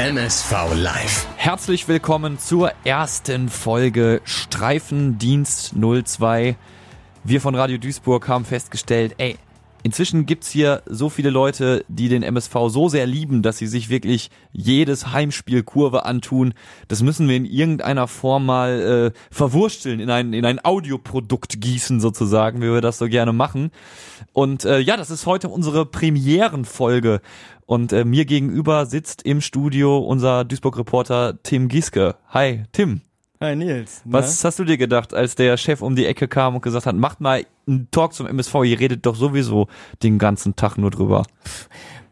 MSV 0.00 0.52
Live. 0.76 1.26
Herzlich 1.36 1.86
willkommen 1.86 2.38
zur 2.38 2.72
ersten 2.84 3.50
Folge 3.50 4.22
Streifendienst 4.24 5.74
02. 5.74 6.56
Wir 7.22 7.40
von 7.42 7.54
Radio 7.54 7.76
Duisburg 7.76 8.26
haben 8.26 8.46
festgestellt, 8.46 9.16
ey, 9.18 9.36
Inzwischen 9.82 10.26
gibt's 10.26 10.50
hier 10.50 10.82
so 10.86 11.08
viele 11.08 11.30
Leute, 11.30 11.84
die 11.88 12.08
den 12.10 12.22
MSV 12.22 12.54
so 12.68 12.88
sehr 12.90 13.06
lieben, 13.06 13.40
dass 13.40 13.56
sie 13.56 13.66
sich 13.66 13.88
wirklich 13.88 14.30
jedes 14.52 15.12
Heimspiel 15.12 15.62
Kurve 15.62 16.04
antun. 16.04 16.52
Das 16.88 17.02
müssen 17.02 17.28
wir 17.28 17.36
in 17.36 17.46
irgendeiner 17.46 18.06
Form 18.06 18.44
mal 18.44 19.12
äh, 19.14 19.18
verwursteln, 19.34 20.00
in 20.00 20.10
ein, 20.10 20.34
in 20.34 20.44
ein 20.44 20.62
Audioprodukt 20.62 21.62
gießen 21.62 21.98
sozusagen, 22.00 22.60
wie 22.60 22.70
wir 22.70 22.82
das 22.82 22.98
so 22.98 23.08
gerne 23.08 23.32
machen. 23.32 23.70
Und 24.34 24.66
äh, 24.66 24.80
ja, 24.80 24.98
das 24.98 25.10
ist 25.10 25.24
heute 25.24 25.48
unsere 25.48 25.86
Premierenfolge. 25.86 27.22
Und 27.70 27.92
äh, 27.92 28.04
mir 28.04 28.24
gegenüber 28.24 28.84
sitzt 28.84 29.22
im 29.22 29.40
Studio 29.40 29.98
unser 29.98 30.44
Duisburg-Reporter 30.44 31.40
Tim 31.44 31.68
Gieske. 31.68 32.16
Hi, 32.30 32.64
Tim. 32.72 33.00
Hi 33.40 33.54
Nils. 33.54 34.02
Was 34.04 34.42
hast 34.42 34.58
du 34.58 34.64
dir 34.64 34.76
gedacht, 34.76 35.14
als 35.14 35.36
der 35.36 35.56
Chef 35.56 35.80
um 35.80 35.94
die 35.94 36.04
Ecke 36.04 36.26
kam 36.26 36.56
und 36.56 36.62
gesagt 36.62 36.86
hat, 36.86 36.96
macht 36.96 37.20
mal 37.20 37.46
einen 37.68 37.88
Talk 37.92 38.12
zum 38.12 38.26
MSV, 38.26 38.64
ihr 38.64 38.80
redet 38.80 39.06
doch 39.06 39.14
sowieso 39.14 39.68
den 40.02 40.18
ganzen 40.18 40.56
Tag 40.56 40.78
nur 40.78 40.90
drüber. 40.90 41.22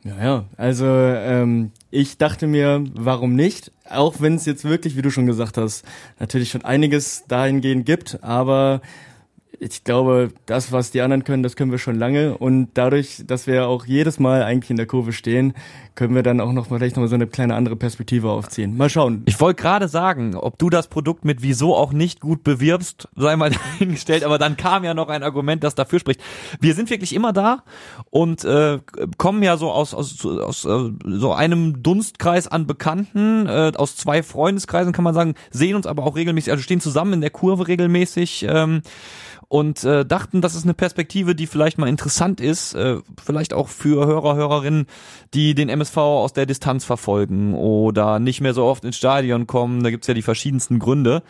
Ja, 0.05 0.25
ja. 0.25 0.45
Also 0.57 0.87
ähm, 0.87 1.73
ich 1.91 2.19
dachte 2.19 2.47
mir, 2.47 2.85
warum 2.95 3.35
nicht? 3.35 3.73
Auch 3.91 4.21
wenn 4.21 4.37
es 4.37 4.47
jetzt 4.47 4.65
wirklich, 4.65 4.97
wie 4.97 5.03
du 5.03 5.11
schon 5.11 5.27
gesagt 5.27 5.57
hast, 5.57 5.85
natürlich 6.21 6.51
schon 6.51 6.65
einiges 6.65 7.25
dahingehend 7.27 7.85
gibt, 7.85 8.23
aber 8.23 8.81
ich 9.61 9.83
glaube, 9.83 10.29
das, 10.47 10.71
was 10.71 10.91
die 10.91 11.01
anderen 11.01 11.25
können, 11.25 11.43
das 11.43 11.57
können 11.57 11.71
wir 11.71 11.79
schon 11.79 11.97
lange. 11.97 12.39
Und 12.39 12.69
dadurch, 12.75 13.25
dass 13.27 13.47
wir 13.47 13.67
auch 13.67 13.87
jedes 13.87 14.21
Mal 14.21 14.43
eigentlich 14.45 14.71
in 14.71 14.77
der 14.77 14.87
Kurve 14.87 15.13
stehen, 15.13 15.55
können 15.97 16.15
wir 16.15 16.23
dann 16.23 16.41
auch 16.41 16.53
noch 16.53 16.69
vielleicht 16.69 16.95
noch 16.95 17.03
mal 17.03 17.09
so 17.09 17.17
eine 17.17 17.27
kleine 17.27 17.57
andere 17.57 17.75
Perspektive 17.75 18.31
aufziehen. 18.31 18.77
Mal 18.77 18.89
schauen. 18.89 19.23
Ich 19.27 19.41
wollte 19.41 19.61
gerade 19.61 19.89
sagen, 19.89 20.37
ob 20.37 20.59
du 20.59 20.71
das 20.71 20.87
Produkt 20.87 21.25
mit 21.25 21.43
wieso 21.43 21.75
auch 21.75 21.93
nicht 21.93 22.21
gut 22.21 22.45
bewirbst, 22.45 23.09
sei 23.17 23.35
mal 23.35 23.51
dahingestellt. 23.79 24.23
Aber 24.23 24.39
dann 24.39 24.57
kam 24.57 24.85
ja 24.85 24.95
noch 24.95 25.09
ein 25.09 25.25
Argument, 25.25 25.65
das 25.65 25.75
dafür 25.75 25.99
spricht. 25.99 26.21
Wir 26.61 26.75
sind 26.75 26.89
wirklich 26.89 27.13
immer 27.13 27.33
da 27.33 27.65
und 28.11 28.45
äh, 28.45 28.79
kommen 29.17 29.43
ja 29.43 29.57
so 29.57 29.73
aus, 29.73 29.93
aus, 29.93 30.25
aus 30.25 30.65
äh, 30.65 30.91
so 31.05 31.33
einem 31.33 31.83
Dunstkreis 31.83 32.47
an 32.47 32.69
Bekannten, 32.69 33.47
äh, 33.47 33.73
aus 33.77 33.97
zwei 33.97 34.23
Freundeskreisen 34.23 34.93
kann 34.93 35.05
man 35.05 35.15
sagen, 35.15 35.35
sehen 35.51 35.75
uns 35.75 35.87
aber 35.87 36.05
auch 36.05 36.15
regelmäßig, 36.15 36.53
also 36.53 36.63
stehen 36.63 36.81
zusammen 36.81 37.15
in 37.15 37.21
der 37.21 37.31
Kurve 37.31 37.67
regelmäßig. 37.67 38.47
Ähm, 38.49 38.83
und 39.49 39.83
äh, 39.85 40.05
dachten, 40.05 40.43
das 40.43 40.55
ist 40.55 40.65
eine 40.65 40.75
Perspektive, 40.75 41.35
die 41.35 41.47
vielleicht 41.47 41.79
mal 41.79 41.89
interessant 41.89 42.41
ist, 42.41 42.75
äh, 42.75 42.99
vielleicht 43.23 43.55
auch 43.55 43.69
für 43.69 44.07
Hörer, 44.07 44.37
Hörerinnen, 44.37 44.87
die 45.33 45.55
den 45.55 45.71
MSV 45.71 45.97
aus 45.97 46.33
der 46.35 46.45
Distanz 46.45 46.85
verfolgen 46.85 47.55
oder 47.55 48.19
nicht 48.19 48.43
mehr 48.43 48.53
so 48.53 48.65
oft 48.65 48.85
ins 48.85 48.97
Stadion 48.97 49.47
kommen. 49.47 49.83
Da 49.83 49.91
gibt's 49.91 50.07
ja 50.07 50.15
die 50.15 50.23
verschiedensten 50.23 50.79
Gründe. 50.79 51.23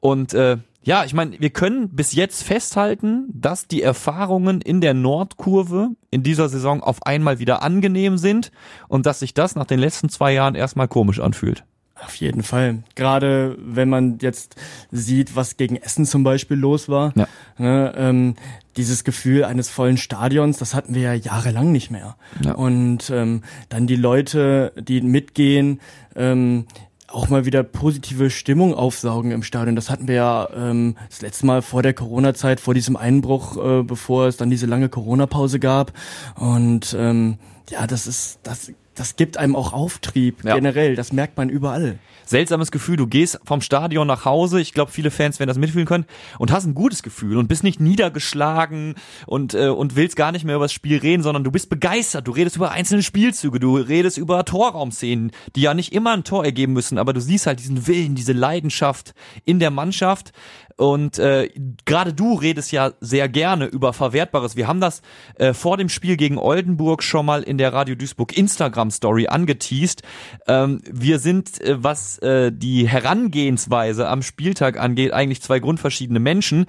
Und 0.00 0.34
äh, 0.34 0.58
ja, 0.82 1.04
ich 1.06 1.14
meine, 1.14 1.40
wir 1.40 1.48
können 1.48 1.88
bis 1.88 2.12
jetzt 2.12 2.42
festhalten, 2.42 3.28
dass 3.32 3.66
die 3.66 3.80
Erfahrungen 3.80 4.60
in 4.60 4.82
der 4.82 4.92
Nordkurve 4.92 5.88
in 6.10 6.22
dieser 6.22 6.50
Saison 6.50 6.82
auf 6.82 7.06
einmal 7.06 7.38
wieder 7.38 7.62
angenehm 7.62 8.18
sind 8.18 8.52
und 8.88 9.06
dass 9.06 9.20
sich 9.20 9.32
das 9.32 9.56
nach 9.56 9.64
den 9.64 9.78
letzten 9.78 10.10
zwei 10.10 10.34
Jahren 10.34 10.54
erstmal 10.54 10.88
komisch 10.88 11.20
anfühlt. 11.20 11.64
Auf 12.02 12.16
jeden 12.16 12.42
Fall. 12.42 12.82
Gerade 12.96 13.56
wenn 13.58 13.88
man 13.88 14.18
jetzt 14.20 14.56
sieht, 14.90 15.36
was 15.36 15.56
gegen 15.56 15.76
Essen 15.76 16.06
zum 16.06 16.24
Beispiel 16.24 16.56
los 16.56 16.88
war. 16.88 17.12
Ja. 17.16 17.28
Ne, 17.56 17.92
ähm, 17.96 18.34
dieses 18.76 19.04
Gefühl 19.04 19.44
eines 19.44 19.70
vollen 19.70 19.96
Stadions, 19.96 20.58
das 20.58 20.74
hatten 20.74 20.94
wir 20.94 21.02
ja 21.02 21.14
jahrelang 21.14 21.70
nicht 21.70 21.90
mehr. 21.90 22.16
Ja. 22.44 22.54
Und 22.54 23.10
ähm, 23.10 23.42
dann 23.68 23.86
die 23.86 23.96
Leute, 23.96 24.72
die 24.76 25.00
mitgehen, 25.00 25.80
ähm, 26.16 26.66
auch 27.06 27.28
mal 27.28 27.44
wieder 27.44 27.62
positive 27.62 28.28
Stimmung 28.28 28.74
aufsaugen 28.74 29.30
im 29.30 29.44
Stadion. 29.44 29.76
Das 29.76 29.88
hatten 29.88 30.08
wir 30.08 30.16
ja 30.16 30.48
ähm, 30.54 30.96
das 31.08 31.22
letzte 31.22 31.46
Mal 31.46 31.62
vor 31.62 31.82
der 31.82 31.94
Corona-Zeit, 31.94 32.58
vor 32.58 32.74
diesem 32.74 32.96
Einbruch, 32.96 33.56
äh, 33.56 33.82
bevor 33.84 34.26
es 34.26 34.36
dann 34.36 34.50
diese 34.50 34.66
lange 34.66 34.88
Corona-Pause 34.88 35.60
gab. 35.60 35.92
Und 36.34 36.94
ähm, 36.98 37.38
ja, 37.70 37.86
das 37.86 38.08
ist, 38.08 38.40
das 38.42 38.72
das 38.94 39.16
gibt 39.16 39.36
einem 39.36 39.56
auch 39.56 39.72
Auftrieb 39.72 40.44
ja. 40.44 40.54
generell. 40.54 40.96
Das 40.96 41.12
merkt 41.12 41.36
man 41.36 41.48
überall. 41.48 41.98
Seltsames 42.26 42.70
Gefühl. 42.70 42.96
Du 42.96 43.06
gehst 43.06 43.40
vom 43.44 43.60
Stadion 43.60 44.06
nach 44.06 44.24
Hause. 44.24 44.60
Ich 44.60 44.72
glaube, 44.72 44.90
viele 44.90 45.10
Fans 45.10 45.38
werden 45.38 45.48
das 45.48 45.58
mitfühlen 45.58 45.86
können 45.86 46.06
und 46.38 46.52
hast 46.52 46.64
ein 46.64 46.74
gutes 46.74 47.02
Gefühl 47.02 47.36
und 47.36 47.48
bist 47.48 47.64
nicht 47.64 47.80
niedergeschlagen 47.80 48.94
und 49.26 49.54
äh, 49.54 49.68
und 49.68 49.96
willst 49.96 50.16
gar 50.16 50.32
nicht 50.32 50.44
mehr 50.44 50.56
über 50.56 50.64
das 50.64 50.72
Spiel 50.72 50.98
reden, 50.98 51.22
sondern 51.22 51.44
du 51.44 51.50
bist 51.50 51.68
begeistert. 51.68 52.26
Du 52.26 52.32
redest 52.32 52.56
über 52.56 52.70
einzelne 52.70 53.02
Spielzüge. 53.02 53.60
Du 53.60 53.76
redest 53.76 54.16
über 54.16 54.44
Torraumszenen, 54.44 55.32
die 55.54 55.62
ja 55.62 55.74
nicht 55.74 55.92
immer 55.92 56.12
ein 56.12 56.24
Tor 56.24 56.44
ergeben 56.44 56.72
müssen, 56.72 56.98
aber 56.98 57.12
du 57.12 57.20
siehst 57.20 57.46
halt 57.46 57.60
diesen 57.60 57.86
Willen, 57.86 58.14
diese 58.14 58.32
Leidenschaft 58.32 59.14
in 59.44 59.58
der 59.58 59.70
Mannschaft. 59.70 60.32
Und 60.76 61.18
äh, 61.18 61.50
gerade 61.84 62.12
du 62.12 62.34
redest 62.34 62.72
ja 62.72 62.92
sehr 63.00 63.28
gerne 63.28 63.66
über 63.66 63.92
Verwertbares. 63.92 64.56
Wir 64.56 64.66
haben 64.66 64.80
das 64.80 65.02
äh, 65.36 65.52
vor 65.52 65.76
dem 65.76 65.88
Spiel 65.88 66.16
gegen 66.16 66.36
Oldenburg 66.36 67.02
schon 67.02 67.26
mal 67.26 67.42
in 67.42 67.58
der 67.58 67.72
Radio 67.72 67.94
Duisburg 67.94 68.36
Instagram 68.36 68.90
Story 68.90 69.28
angeteased. 69.28 70.02
Ähm, 70.48 70.80
wir 70.90 71.20
sind, 71.20 71.60
äh, 71.60 71.82
was 71.82 72.18
äh, 72.18 72.50
die 72.52 72.88
Herangehensweise 72.88 74.08
am 74.08 74.22
Spieltag 74.22 74.78
angeht, 74.78 75.12
eigentlich 75.12 75.42
zwei 75.42 75.60
grundverschiedene 75.60 76.18
Menschen 76.18 76.66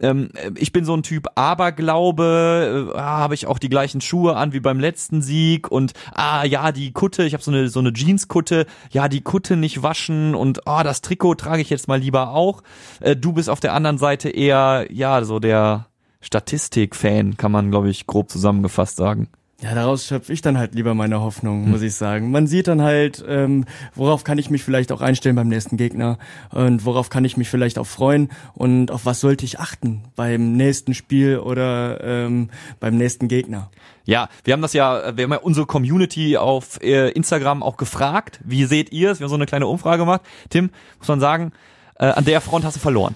ähm, 0.00 0.30
ich 0.56 0.72
bin 0.72 0.84
so 0.84 0.94
ein 0.94 1.02
Typ 1.02 1.26
Aberglaube, 1.34 2.92
äh, 2.94 2.98
ah, 2.98 3.18
habe 3.18 3.34
ich 3.34 3.46
auch 3.46 3.58
die 3.58 3.68
gleichen 3.68 4.00
Schuhe 4.00 4.36
an 4.36 4.52
wie 4.52 4.60
beim 4.60 4.80
letzten 4.80 5.22
Sieg 5.22 5.70
und 5.70 5.92
ah 6.14 6.44
ja, 6.44 6.72
die 6.72 6.92
Kutte, 6.92 7.24
ich 7.24 7.32
habe 7.32 7.42
so 7.42 7.50
eine 7.50 7.68
so 7.68 7.80
eine 7.80 7.92
Jeanskutte, 7.92 8.66
ja, 8.90 9.08
die 9.08 9.22
Kutte 9.22 9.56
nicht 9.56 9.82
waschen 9.82 10.34
und 10.34 10.66
ah, 10.66 10.82
das 10.82 11.02
Trikot 11.02 11.36
trage 11.36 11.62
ich 11.62 11.70
jetzt 11.70 11.88
mal 11.88 12.00
lieber 12.00 12.30
auch. 12.30 12.62
Äh, 13.00 13.16
du 13.16 13.32
bist 13.32 13.48
auf 13.48 13.60
der 13.60 13.74
anderen 13.74 13.98
Seite 13.98 14.28
eher 14.28 14.86
ja, 14.90 15.24
so 15.24 15.38
der 15.38 15.86
Statistik-Fan, 16.20 17.36
kann 17.36 17.52
man 17.52 17.70
glaube 17.70 17.90
ich 17.90 18.06
grob 18.06 18.30
zusammengefasst 18.30 18.96
sagen. 18.96 19.28
Ja, 19.62 19.74
daraus 19.74 20.06
schöpfe 20.06 20.34
ich 20.34 20.42
dann 20.42 20.58
halt 20.58 20.74
lieber 20.74 20.94
meine 20.94 21.20
Hoffnung, 21.20 21.64
hm. 21.64 21.70
muss 21.70 21.80
ich 21.80 21.94
sagen. 21.94 22.30
Man 22.30 22.46
sieht 22.46 22.68
dann 22.68 22.82
halt, 22.82 23.24
ähm, 23.26 23.64
worauf 23.94 24.22
kann 24.22 24.36
ich 24.36 24.50
mich 24.50 24.62
vielleicht 24.62 24.92
auch 24.92 25.00
einstellen 25.00 25.34
beim 25.34 25.48
nächsten 25.48 25.78
Gegner 25.78 26.18
und 26.50 26.84
worauf 26.84 27.08
kann 27.08 27.24
ich 27.24 27.38
mich 27.38 27.48
vielleicht 27.48 27.78
auch 27.78 27.86
freuen 27.86 28.28
und 28.52 28.90
auf 28.90 29.06
was 29.06 29.20
sollte 29.20 29.46
ich 29.46 29.58
achten 29.58 30.02
beim 30.14 30.52
nächsten 30.52 30.92
Spiel 30.92 31.38
oder 31.38 32.04
ähm, 32.04 32.50
beim 32.80 32.98
nächsten 32.98 33.28
Gegner. 33.28 33.70
Ja, 34.04 34.28
wir 34.44 34.52
haben 34.52 34.62
das 34.62 34.74
ja, 34.74 35.16
wir 35.16 35.24
haben 35.24 35.32
ja 35.32 35.38
unsere 35.38 35.66
Community 35.66 36.36
auf 36.36 36.80
äh, 36.82 37.08
Instagram 37.10 37.62
auch 37.62 37.78
gefragt. 37.78 38.40
Wie 38.44 38.66
seht 38.66 38.92
ihr 38.92 39.10
es? 39.10 39.20
Wir 39.20 39.24
haben 39.24 39.30
so 39.30 39.36
eine 39.36 39.46
kleine 39.46 39.66
Umfrage 39.66 40.02
gemacht. 40.02 40.20
Tim, 40.50 40.70
muss 40.98 41.08
man 41.08 41.18
sagen, 41.18 41.52
äh, 41.98 42.06
an 42.06 42.24
der 42.24 42.40
Front 42.40 42.64
hast 42.64 42.76
du 42.76 42.80
verloren. 42.80 43.14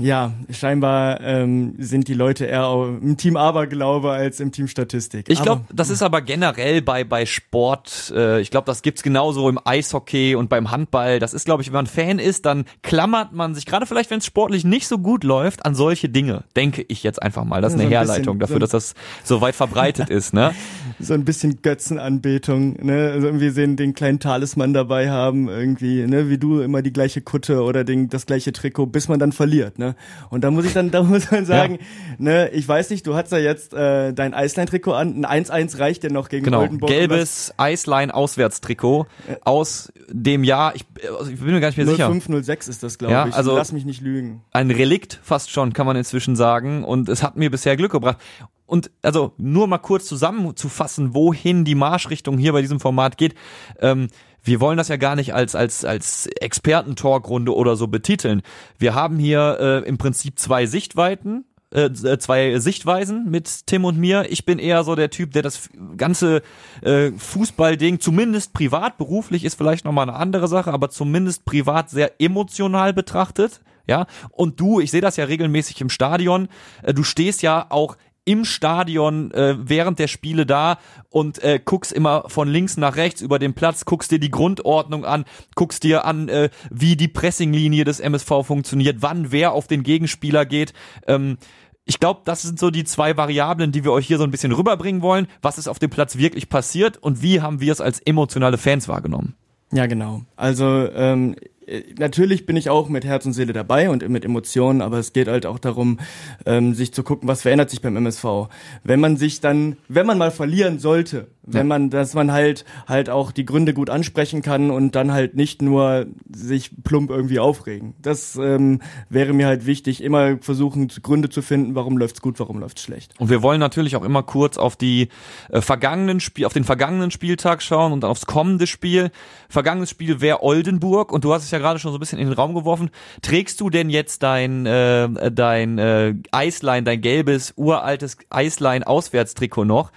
Ja, 0.00 0.32
scheinbar 0.50 1.20
ähm, 1.22 1.74
sind 1.78 2.08
die 2.08 2.14
Leute 2.14 2.44
eher 2.44 2.70
im 3.00 3.16
Team 3.16 3.36
Aberglaube 3.36 4.10
als 4.10 4.38
im 4.40 4.52
Team 4.52 4.68
Statistik. 4.68 5.26
Ich 5.28 5.42
glaube, 5.42 5.62
das 5.72 5.88
ist 5.88 6.02
aber 6.02 6.20
generell 6.20 6.82
bei 6.82 7.04
bei 7.04 7.24
Sport. 7.24 8.12
Äh, 8.14 8.40
ich 8.40 8.50
glaube, 8.50 8.66
das 8.66 8.82
gibt's 8.82 9.02
genauso 9.02 9.48
im 9.48 9.58
Eishockey 9.64 10.34
und 10.34 10.50
beim 10.50 10.70
Handball. 10.70 11.20
Das 11.20 11.32
ist, 11.32 11.46
glaube 11.46 11.62
ich, 11.62 11.68
wenn 11.68 11.74
man 11.74 11.86
Fan 11.86 12.18
ist, 12.18 12.44
dann 12.44 12.64
klammert 12.82 13.32
man 13.32 13.54
sich 13.54 13.64
gerade 13.64 13.86
vielleicht, 13.86 14.10
wenn 14.10 14.18
es 14.18 14.26
sportlich 14.26 14.64
nicht 14.64 14.88
so 14.88 14.98
gut 14.98 15.24
läuft, 15.24 15.64
an 15.64 15.74
solche 15.74 16.08
Dinge. 16.08 16.44
Denke 16.54 16.84
ich 16.88 17.02
jetzt 17.02 17.22
einfach 17.22 17.44
mal. 17.44 17.62
Das 17.62 17.72
ist 17.72 17.80
eine 17.80 17.84
so 17.84 17.88
ein 17.88 17.92
Herleitung 17.92 18.38
bisschen, 18.38 18.40
dafür, 18.40 18.54
so 18.56 18.60
dass 18.60 18.70
das 18.70 18.94
so 19.24 19.40
weit 19.40 19.54
verbreitet 19.54 20.10
ist. 20.10 20.34
Ne? 20.34 20.54
So 21.00 21.14
ein 21.14 21.24
bisschen 21.24 21.62
Götzenanbetung. 21.62 22.84
Ne? 22.84 23.10
Also 23.12 23.26
irgendwie 23.28 23.50
sehen 23.50 23.76
den 23.76 23.94
kleinen 23.94 24.20
Talisman 24.20 24.74
dabei 24.74 25.10
haben 25.10 25.48
irgendwie, 25.48 26.06
ne, 26.06 26.28
wie 26.28 26.38
du 26.38 26.60
immer 26.60 26.82
die 26.82 26.92
gleiche 26.92 27.20
Kutte 27.22 27.62
oder 27.62 27.84
den 27.84 28.01
das 28.08 28.26
gleiche 28.26 28.52
Trikot, 28.52 28.86
bis 28.86 29.08
man 29.08 29.18
dann 29.18 29.32
verliert, 29.32 29.78
ne? 29.78 29.94
Und 30.30 30.42
da 30.44 30.50
muss 30.50 30.64
ich 30.64 30.72
dann, 30.72 30.90
da 30.92 31.02
muss 31.02 31.30
man 31.30 31.44
sagen, 31.44 31.74
ja. 31.74 32.14
ne, 32.18 32.48
ich 32.50 32.66
weiß 32.66 32.90
nicht, 32.90 33.06
du 33.06 33.14
hast 33.14 33.32
ja 33.32 33.38
jetzt 33.38 33.74
äh, 33.74 34.12
dein 34.12 34.34
Eisline-Trikot 34.34 34.92
an, 34.92 35.24
ein 35.24 35.44
1-1 35.44 35.78
reicht 35.78 36.02
dir 36.02 36.12
noch 36.12 36.28
gegen 36.28 36.44
genau. 36.44 36.60
Oldenburg. 36.60 36.90
Gelbes 36.90 37.54
Eisline-Auswärtstrikot 37.56 39.06
aus 39.42 39.92
dem 40.08 40.44
Jahr, 40.44 40.74
ich, 40.74 40.84
also 41.18 41.30
ich 41.30 41.38
bin 41.38 41.52
mir 41.52 41.60
gar 41.60 41.68
nicht 41.68 41.78
mehr 41.78 41.86
05, 41.86 41.96
sicher. 41.96 42.08
0506 42.08 42.68
ist 42.68 42.82
das, 42.82 42.98
glaube 42.98 43.14
ja, 43.14 43.26
ich. 43.26 43.34
Also 43.34 43.56
Lass 43.56 43.72
mich 43.72 43.84
nicht 43.84 44.00
lügen. 44.00 44.42
Ein 44.52 44.70
Relikt 44.70 45.20
fast 45.22 45.50
schon, 45.50 45.72
kann 45.72 45.86
man 45.86 45.96
inzwischen 45.96 46.36
sagen. 46.36 46.84
Und 46.84 47.08
es 47.08 47.22
hat 47.22 47.36
mir 47.36 47.50
bisher 47.50 47.76
Glück 47.76 47.92
gebracht. 47.92 48.18
Und 48.66 48.90
also 49.02 49.34
nur 49.36 49.66
mal 49.66 49.78
kurz 49.78 50.06
zusammenzufassen, 50.06 51.14
wohin 51.14 51.64
die 51.64 51.74
Marschrichtung 51.74 52.38
hier 52.38 52.52
bei 52.52 52.62
diesem 52.62 52.80
Format 52.80 53.18
geht. 53.18 53.34
Ähm, 53.80 54.08
wir 54.42 54.60
wollen 54.60 54.76
das 54.76 54.88
ja 54.88 54.96
gar 54.96 55.16
nicht 55.16 55.34
als, 55.34 55.54
als, 55.54 55.84
als 55.84 56.26
Expertentalkrunde 56.26 57.54
oder 57.54 57.76
so 57.76 57.86
betiteln. 57.86 58.42
Wir 58.78 58.94
haben 58.94 59.18
hier 59.18 59.58
äh, 59.60 59.88
im 59.88 59.98
Prinzip 59.98 60.38
zwei 60.38 60.66
Sichtweiten, 60.66 61.44
äh, 61.70 61.90
zwei 61.92 62.58
Sichtweisen 62.58 63.30
mit 63.30 63.66
Tim 63.66 63.84
und 63.84 63.98
mir. 63.98 64.26
Ich 64.30 64.44
bin 64.44 64.58
eher 64.58 64.84
so 64.84 64.94
der 64.94 65.10
Typ, 65.10 65.32
der 65.32 65.42
das 65.42 65.70
ganze 65.96 66.42
äh, 66.82 67.12
Fußballding, 67.12 68.00
zumindest 68.00 68.52
privat, 68.52 68.98
beruflich 68.98 69.44
ist 69.44 69.54
vielleicht 69.54 69.84
nochmal 69.84 70.08
eine 70.08 70.18
andere 70.18 70.48
Sache, 70.48 70.72
aber 70.72 70.90
zumindest 70.90 71.44
privat 71.44 71.90
sehr 71.90 72.20
emotional 72.20 72.92
betrachtet. 72.92 73.60
Ja, 73.88 74.06
und 74.30 74.60
du, 74.60 74.78
ich 74.78 74.92
sehe 74.92 75.00
das 75.00 75.16
ja 75.16 75.24
regelmäßig 75.24 75.80
im 75.80 75.90
Stadion, 75.90 76.48
äh, 76.82 76.94
du 76.94 77.02
stehst 77.02 77.42
ja 77.42 77.66
auch 77.68 77.96
im 78.24 78.44
Stadion 78.44 79.32
äh, 79.32 79.56
während 79.58 79.98
der 79.98 80.08
Spiele 80.08 80.46
da 80.46 80.78
und 81.10 81.42
äh, 81.42 81.60
guckst 81.64 81.92
immer 81.92 82.24
von 82.28 82.48
links 82.48 82.76
nach 82.76 82.96
rechts 82.96 83.20
über 83.20 83.38
den 83.38 83.54
Platz, 83.54 83.84
guckst 83.84 84.10
dir 84.10 84.20
die 84.20 84.30
Grundordnung 84.30 85.04
an, 85.04 85.24
guckst 85.54 85.82
dir 85.82 86.04
an, 86.04 86.28
äh, 86.28 86.50
wie 86.70 86.96
die 86.96 87.08
Pressinglinie 87.08 87.84
des 87.84 88.00
MSV 88.00 88.44
funktioniert, 88.44 88.98
wann 89.00 89.32
wer 89.32 89.52
auf 89.52 89.66
den 89.66 89.82
Gegenspieler 89.82 90.46
geht. 90.46 90.72
Ähm, 91.06 91.38
ich 91.84 91.98
glaube, 91.98 92.20
das 92.24 92.42
sind 92.42 92.60
so 92.60 92.70
die 92.70 92.84
zwei 92.84 93.16
Variablen, 93.16 93.72
die 93.72 93.82
wir 93.82 93.92
euch 93.92 94.06
hier 94.06 94.18
so 94.18 94.24
ein 94.24 94.30
bisschen 94.30 94.52
rüberbringen 94.52 95.02
wollen. 95.02 95.26
Was 95.40 95.58
ist 95.58 95.66
auf 95.66 95.80
dem 95.80 95.90
Platz 95.90 96.16
wirklich 96.16 96.48
passiert 96.48 96.96
und 96.98 97.22
wie 97.22 97.40
haben 97.40 97.60
wir 97.60 97.72
es 97.72 97.80
als 97.80 97.98
emotionale 98.00 98.56
Fans 98.56 98.86
wahrgenommen? 98.88 99.34
Ja, 99.72 99.86
genau. 99.86 100.22
Also 100.36 100.64
ähm, 100.92 101.34
äh, 101.34 101.61
natürlich 101.98 102.46
bin 102.46 102.56
ich 102.56 102.70
auch 102.70 102.88
mit 102.88 103.04
Herz 103.04 103.26
und 103.26 103.32
Seele 103.32 103.52
dabei 103.52 103.90
und 103.90 104.06
mit 104.08 104.24
Emotionen, 104.24 104.82
aber 104.82 104.98
es 104.98 105.12
geht 105.12 105.28
halt 105.28 105.46
auch 105.46 105.58
darum, 105.58 105.98
ähm, 106.46 106.74
sich 106.74 106.92
zu 106.92 107.02
gucken, 107.02 107.28
was 107.28 107.42
verändert 107.42 107.70
sich 107.70 107.80
beim 107.80 107.96
MSV. 107.96 108.48
Wenn 108.84 109.00
man 109.00 109.16
sich 109.16 109.40
dann, 109.40 109.76
wenn 109.88 110.06
man 110.06 110.18
mal 110.18 110.30
verlieren 110.30 110.78
sollte, 110.78 111.28
wenn 111.44 111.66
man, 111.66 111.90
dass 111.90 112.14
man 112.14 112.32
halt 112.32 112.64
halt 112.86 113.10
auch 113.10 113.32
die 113.32 113.44
Gründe 113.44 113.74
gut 113.74 113.90
ansprechen 113.90 114.42
kann 114.42 114.70
und 114.70 114.94
dann 114.94 115.12
halt 115.12 115.34
nicht 115.34 115.60
nur 115.60 116.06
sich 116.32 116.70
plump 116.84 117.10
irgendwie 117.10 117.40
aufregen. 117.40 117.94
Das 118.00 118.36
ähm, 118.36 118.80
wäre 119.08 119.32
mir 119.32 119.46
halt 119.46 119.66
wichtig, 119.66 120.02
immer 120.02 120.38
versuchen 120.38 120.88
Gründe 121.02 121.30
zu 121.30 121.42
finden, 121.42 121.74
warum 121.74 121.98
läuft's 121.98 122.22
gut, 122.22 122.38
warum 122.38 122.58
läuft's 122.58 122.82
schlecht. 122.82 123.14
Und 123.18 123.28
wir 123.28 123.42
wollen 123.42 123.60
natürlich 123.60 123.96
auch 123.96 124.04
immer 124.04 124.22
kurz 124.22 124.56
auf 124.56 124.76
die 124.76 125.08
äh, 125.50 125.60
vergangenen 125.60 126.20
Spiel, 126.20 126.46
auf 126.46 126.52
den 126.52 126.64
vergangenen 126.64 127.10
Spieltag 127.10 127.62
schauen 127.62 127.92
und 127.92 128.04
aufs 128.04 128.26
kommende 128.26 128.66
Spiel. 128.66 129.10
Vergangenes 129.48 129.90
Spiel 129.90 130.20
wäre 130.20 130.42
Oldenburg 130.42 131.12
und 131.12 131.24
du 131.24 131.32
hast 131.32 131.44
es 131.44 131.50
ja 131.52 131.58
gerade 131.58 131.78
schon 131.78 131.92
so 131.92 131.98
ein 131.98 132.00
bisschen 132.00 132.18
in 132.18 132.26
den 132.26 132.34
Raum 132.34 132.54
geworfen. 132.54 132.90
Trägst 133.22 133.60
du 133.60 133.70
denn 133.70 133.90
jetzt 133.90 134.22
dein 134.22 134.66
äh, 134.66 135.30
dein 135.30 135.78
äh, 135.78 136.14
Eislein, 136.32 136.84
dein 136.84 137.00
gelbes 137.00 137.54
uraltes 137.56 138.16
Eislein 138.30 138.82
Auswärtstrikot 138.82 139.64
noch? 139.64 139.92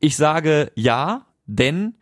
Ich 0.00 0.16
sage 0.16 0.70
ja, 0.74 1.26
denn 1.46 1.94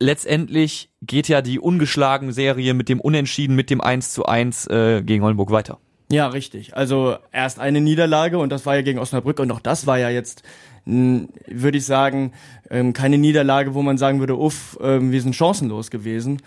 letztendlich 0.00 0.90
geht 1.02 1.28
ja 1.28 1.42
die 1.42 1.58
ungeschlagen 1.58 2.32
Serie 2.32 2.74
mit 2.74 2.88
dem 2.88 3.00
Unentschieden, 3.00 3.56
mit 3.56 3.70
dem 3.70 3.80
1 3.80 4.12
zu 4.12 4.26
1 4.26 4.66
äh, 4.66 5.02
gegen 5.02 5.24
Oldenburg 5.24 5.50
weiter. 5.50 5.78
Ja, 6.10 6.28
richtig. 6.28 6.76
Also 6.76 7.16
erst 7.32 7.60
eine 7.60 7.80
Niederlage 7.80 8.38
und 8.38 8.50
das 8.50 8.64
war 8.64 8.76
ja 8.76 8.82
gegen 8.82 8.98
Osnabrück 8.98 9.40
und 9.40 9.50
auch 9.50 9.60
das 9.60 9.86
war 9.86 9.98
ja 9.98 10.08
jetzt, 10.08 10.42
würde 10.88 11.78
ich 11.78 11.84
sagen, 11.84 12.32
ähm, 12.70 12.94
keine 12.94 13.18
Niederlage, 13.18 13.74
wo 13.74 13.82
man 13.82 13.98
sagen 13.98 14.20
würde, 14.20 14.36
uff, 14.36 14.78
ähm, 14.80 15.12
wir 15.12 15.20
sind 15.20 15.36
chancenlos 15.36 15.90
gewesen. 15.90 16.40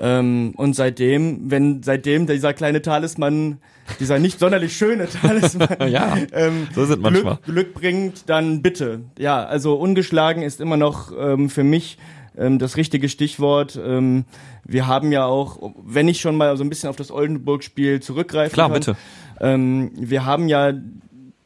Ähm, 0.00 0.54
und 0.56 0.74
seitdem, 0.74 1.50
wenn 1.50 1.82
seitdem 1.82 2.26
dieser 2.26 2.54
kleine 2.54 2.80
Talisman 2.80 3.58
dieser 4.00 4.18
nicht 4.18 4.38
sonderlich 4.38 4.74
schöne 4.74 5.08
Talisman 5.22 5.90
ja, 5.90 6.16
ähm, 6.32 6.68
so 6.74 6.86
sind 6.86 7.02
manchmal. 7.02 7.38
Glück, 7.44 7.54
Glück 7.54 7.74
bringt, 7.74 8.30
dann 8.30 8.62
bitte. 8.62 9.00
Ja, 9.18 9.44
also 9.44 9.74
ungeschlagen 9.74 10.42
ist 10.42 10.60
immer 10.60 10.78
noch 10.78 11.12
ähm, 11.16 11.50
für 11.50 11.64
mich 11.64 11.98
das 12.34 12.78
richtige 12.78 13.10
Stichwort. 13.10 13.76
Wir 13.76 14.86
haben 14.86 15.12
ja 15.12 15.26
auch, 15.26 15.74
wenn 15.84 16.08
ich 16.08 16.22
schon 16.22 16.38
mal 16.38 16.56
so 16.56 16.64
ein 16.64 16.70
bisschen 16.70 16.88
auf 16.88 16.96
das 16.96 17.10
Oldenburg-Spiel 17.10 18.00
zurückgreife. 18.00 18.54
Klar, 18.54 18.70
kann, 18.70 18.96
bitte. 19.38 20.08
Wir 20.08 20.24
haben 20.24 20.48
ja 20.48 20.72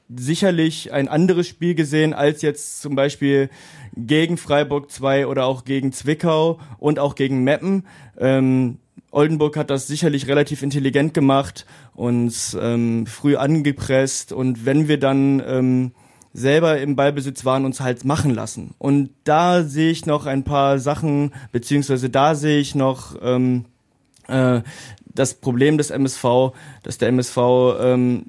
sicherlich 0.09 0.93
ein 0.93 1.09
anderes 1.09 1.49
Spiel 1.49 1.75
gesehen 1.75 2.15
als 2.15 2.43
jetzt 2.43 2.81
zum 2.81 2.95
Beispiel 2.95 3.51
gegen 3.97 4.37
Freiburg 4.37 4.91
2 4.91 5.27
oder 5.27 5.47
auch 5.47 5.65
gegen 5.65 5.93
Zwickau 5.93 6.61
und 6.79 6.99
auch 6.99 7.15
gegen 7.15 7.43
Meppen. 7.45 7.87
Ähm, 8.19 8.79
Oldenburg 9.11 9.57
hat 9.57 9.71
das 9.71 9.87
sicherlich 9.87 10.29
relativ 10.29 10.63
intelligent 10.63 11.15
gemacht, 11.15 11.67
uns 11.95 12.57
ähm, 12.61 13.07
früh 13.07 13.37
angepresst 13.37 14.33
und 14.33 14.67
wenn 14.67 14.89
wir 14.89 15.01
dann 15.01 15.43
ähm, 15.47 15.93
selber 16.35 16.79
im 16.79 16.97
Ballbesitz 16.97 17.47
waren, 17.47 17.65
uns 17.65 17.81
halt 17.81 18.05
machen 18.05 18.35
lassen. 18.35 18.75
Und 18.77 19.11
da 19.25 19.63
sehe 19.63 19.91
ich 19.91 20.05
noch 20.05 20.27
ein 20.27 20.45
paar 20.45 20.79
Sachen, 20.79 21.33
beziehungsweise 21.51 22.11
da 22.11 22.35
sehe 22.35 22.59
ich 22.59 22.75
noch 22.75 23.17
ähm, 23.23 23.65
äh, 24.29 24.61
das 25.19 25.35
Problem 25.35 25.79
des 25.79 25.91
MSV, 25.91 26.53
dass 26.83 26.99
der 26.99 27.09
MSV 27.09 27.39
ähm, 27.81 28.25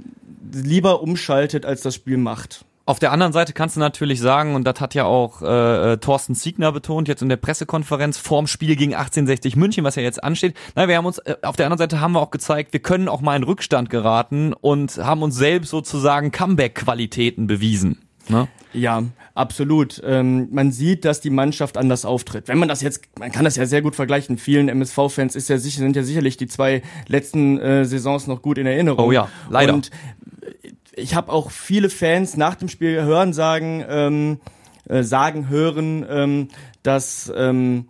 lieber 0.51 1.01
umschaltet, 1.01 1.65
als 1.65 1.81
das 1.81 1.95
Spiel 1.95 2.17
macht. 2.17 2.65
Auf 2.87 2.99
der 2.99 3.11
anderen 3.11 3.33
Seite 3.33 3.51
kannst 3.51 3.75
du 3.75 3.81
natürlich 3.81 4.21
sagen, 4.21 4.55
und 4.55 4.63
das 4.63 4.79
hat 4.79 4.95
ja 4.95 5.03
auch 5.03 5.41
äh, 5.41 5.93
äh, 5.93 5.97
Thorsten 5.97 6.35
Siegner 6.35 6.71
betont, 6.71 7.09
jetzt 7.09 7.21
in 7.21 7.27
der 7.27 7.35
Pressekonferenz 7.35 8.17
vorm 8.17 8.47
Spiel 8.47 8.77
gegen 8.77 8.95
1860 8.95 9.57
München, 9.57 9.83
was 9.83 9.95
ja 9.95 10.03
jetzt 10.03 10.23
ansteht. 10.23 10.55
Na, 10.73 10.87
wir 10.87 10.95
haben 10.95 11.05
uns, 11.05 11.17
äh, 11.17 11.35
auf 11.41 11.57
der 11.57 11.65
anderen 11.65 11.79
Seite 11.79 11.99
haben 11.99 12.13
wir 12.13 12.21
auch 12.21 12.31
gezeigt, 12.31 12.71
wir 12.71 12.79
können 12.79 13.09
auch 13.09 13.19
mal 13.19 13.35
in 13.35 13.43
Rückstand 13.43 13.89
geraten 13.89 14.53
und 14.53 14.97
haben 14.99 15.21
uns 15.21 15.35
selbst 15.35 15.69
sozusagen 15.69 16.31
Comeback-Qualitäten 16.31 17.45
bewiesen. 17.45 18.07
Ne? 18.29 18.47
Ja, 18.73 19.03
absolut. 19.33 20.01
Ähm, 20.05 20.49
man 20.51 20.71
sieht, 20.71 21.05
dass 21.05 21.21
die 21.21 21.29
Mannschaft 21.29 21.77
anders 21.77 22.05
auftritt. 22.05 22.47
Wenn 22.47 22.57
man 22.57 22.67
das 22.67 22.81
jetzt, 22.81 23.07
man 23.19 23.31
kann 23.31 23.45
das 23.45 23.55
ja 23.55 23.65
sehr 23.65 23.81
gut 23.81 23.95
vergleichen. 23.95 24.37
Vielen 24.37 24.69
MSV-Fans 24.69 25.35
ist 25.35 25.49
ja 25.49 25.57
sicher, 25.57 25.79
sind 25.79 25.95
ja 25.95 26.03
sicherlich 26.03 26.37
die 26.37 26.47
zwei 26.47 26.81
letzten 27.07 27.59
äh, 27.59 27.85
Saisons 27.85 28.27
noch 28.27 28.41
gut 28.41 28.57
in 28.57 28.67
Erinnerung. 28.67 29.07
Oh 29.07 29.11
ja, 29.11 29.29
leider. 29.49 29.73
Und 29.73 29.89
ich 30.95 31.15
habe 31.15 31.31
auch 31.31 31.51
viele 31.51 31.89
Fans 31.89 32.37
nach 32.37 32.55
dem 32.55 32.69
Spiel 32.69 33.01
hören 33.03 33.33
sagen, 33.33 33.85
ähm, 33.87 34.39
äh, 34.89 35.03
sagen 35.03 35.49
hören, 35.49 36.05
ähm, 36.09 36.47
dass 36.83 37.31
ähm, 37.35 37.87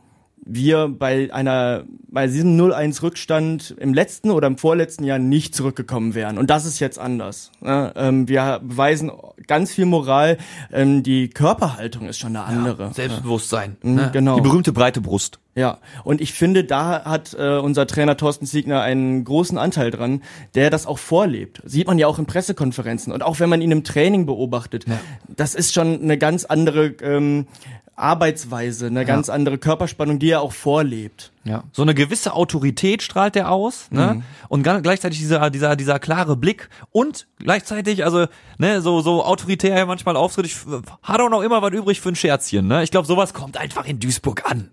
wir 0.47 0.87
bei 0.87 1.33
einer 1.33 1.83
bei 2.09 2.27
diesem 2.27 2.57
0-1 2.59 3.03
Rückstand 3.03 3.75
im 3.79 3.93
letzten 3.93 4.31
oder 4.31 4.47
im 4.47 4.57
vorletzten 4.57 5.03
Jahr 5.03 5.19
nicht 5.19 5.53
zurückgekommen 5.53 6.15
wären. 6.15 6.37
Und 6.37 6.49
das 6.49 6.65
ist 6.65 6.79
jetzt 6.79 6.97
anders. 6.97 7.51
Ja, 7.63 7.91
ähm, 7.95 8.27
wir 8.27 8.61
beweisen 8.63 9.11
ganz 9.45 9.73
viel 9.73 9.85
Moral. 9.85 10.37
Ähm, 10.71 11.03
die 11.03 11.29
Körperhaltung 11.29 12.07
ist 12.07 12.17
schon 12.17 12.35
eine 12.35 12.45
andere. 12.45 12.83
Ja, 12.83 12.93
Selbstbewusstsein. 12.93 13.77
Ja. 13.83 13.89
Mhm, 13.89 13.95
ne? 13.95 14.09
Genau. 14.13 14.35
Die 14.37 14.41
berühmte 14.41 14.71
breite 14.71 15.01
Brust. 15.01 15.39
Ja, 15.57 15.79
und 16.03 16.21
ich 16.21 16.33
finde, 16.33 16.63
da 16.63 17.03
hat 17.03 17.35
äh, 17.37 17.57
unser 17.57 17.87
Trainer 17.87 18.15
Thorsten 18.15 18.45
Siegner 18.45 18.81
einen 18.81 19.23
großen 19.23 19.57
Anteil 19.57 19.89
dran, 19.89 20.21
der 20.53 20.69
das 20.69 20.85
auch 20.85 20.99
vorlebt. 20.99 21.63
Sieht 21.65 21.87
man 21.87 21.97
ja 21.97 22.05
auch 22.05 22.19
in 22.19 22.27
Pressekonferenzen 22.27 23.11
und 23.11 23.23
auch 23.23 23.39
wenn 23.39 23.49
man 23.49 23.61
ihn 23.61 23.71
im 23.71 23.83
Training 23.83 24.27
beobachtet. 24.27 24.87
Ja. 24.87 24.99
Das 25.27 25.55
ist 25.55 25.73
schon 25.73 25.99
eine 25.99 26.19
ganz 26.19 26.45
andere 26.45 26.89
ähm, 27.01 27.47
Arbeitsweise, 27.95 28.85
eine 28.85 28.99
ja. 28.99 29.05
ganz 29.05 29.29
andere 29.29 29.57
Körperspannung, 29.57 30.19
die 30.19 30.29
er 30.29 30.41
auch 30.41 30.51
vorlebt. 30.51 31.31
Ja. 31.43 31.63
So 31.71 31.81
eine 31.81 31.95
gewisse 31.95 32.33
Autorität 32.33 33.01
strahlt 33.01 33.35
er 33.35 33.49
aus, 33.49 33.87
ne? 33.89 34.15
Mhm. 34.15 34.23
Und 34.49 34.61
gleichzeitig 34.61 35.17
dieser, 35.17 35.49
dieser, 35.49 35.75
dieser 35.75 35.97
klare 35.97 36.37
Blick 36.37 36.69
und 36.91 37.25
gleichzeitig, 37.39 38.05
also, 38.05 38.27
ne, 38.59 38.81
so, 38.81 39.01
so 39.01 39.25
autoritär 39.25 39.87
manchmal 39.87 40.15
auftritt, 40.15 40.45
ich, 40.45 40.57
hat 41.01 41.19
auch 41.19 41.29
noch 41.29 41.41
immer 41.41 41.63
was 41.63 41.73
übrig 41.73 41.99
für 41.99 42.09
ein 42.09 42.15
Scherzchen, 42.15 42.67
ne? 42.67 42.83
Ich 42.83 42.91
glaube, 42.91 43.07
sowas 43.07 43.33
kommt 43.33 43.57
einfach 43.57 43.85
in 43.85 43.99
Duisburg 43.99 44.47
an. 44.47 44.69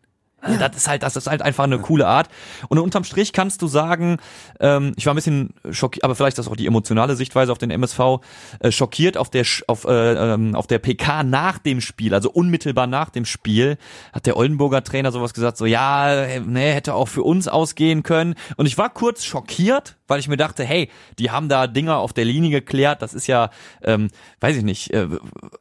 Ja. 0.46 0.68
Das 0.68 0.76
ist 0.76 0.88
halt, 0.88 1.02
das 1.02 1.16
ist 1.16 1.26
halt 1.26 1.42
einfach 1.42 1.64
eine 1.64 1.78
coole 1.78 2.06
Art. 2.06 2.28
Und 2.68 2.78
unterm 2.78 3.04
Strich 3.04 3.32
kannst 3.32 3.62
du 3.62 3.66
sagen, 3.66 4.18
ähm, 4.60 4.92
ich 4.96 5.06
war 5.06 5.14
ein 5.14 5.16
bisschen 5.16 5.54
schockiert, 5.70 6.04
aber 6.04 6.14
vielleicht 6.14 6.38
ist 6.38 6.46
das 6.46 6.52
auch 6.52 6.56
die 6.56 6.66
emotionale 6.66 7.16
Sichtweise 7.16 7.52
auf 7.52 7.58
den 7.58 7.70
MSV, 7.70 8.20
äh, 8.60 8.70
schockiert 8.70 9.16
auf 9.16 9.30
der 9.30 9.44
auf, 9.66 9.84
äh, 9.84 10.34
ähm, 10.34 10.54
auf 10.54 10.66
der 10.66 10.78
PK 10.78 11.22
nach 11.22 11.58
dem 11.58 11.80
Spiel, 11.80 12.14
also 12.14 12.30
unmittelbar 12.30 12.86
nach 12.86 13.10
dem 13.10 13.24
Spiel, 13.24 13.78
hat 14.12 14.26
der 14.26 14.36
Oldenburger 14.36 14.82
Trainer 14.84 15.12
sowas 15.12 15.34
gesagt, 15.34 15.56
so 15.56 15.66
ja, 15.66 16.40
ne, 16.40 16.72
hätte 16.72 16.94
auch 16.94 17.08
für 17.08 17.22
uns 17.22 17.48
ausgehen 17.48 18.02
können. 18.02 18.34
Und 18.56 18.66
ich 18.66 18.78
war 18.78 18.90
kurz 18.90 19.24
schockiert, 19.24 19.96
weil 20.06 20.20
ich 20.20 20.28
mir 20.28 20.36
dachte, 20.36 20.64
hey, 20.64 20.90
die 21.18 21.30
haben 21.30 21.48
da 21.48 21.66
Dinger 21.66 21.98
auf 21.98 22.12
der 22.12 22.24
Linie 22.24 22.50
geklärt, 22.50 23.02
das 23.02 23.14
ist 23.14 23.26
ja, 23.26 23.50
ähm, 23.82 24.10
weiß 24.40 24.56
ich 24.56 24.62
nicht, 24.62 24.92
äh, 24.92 25.08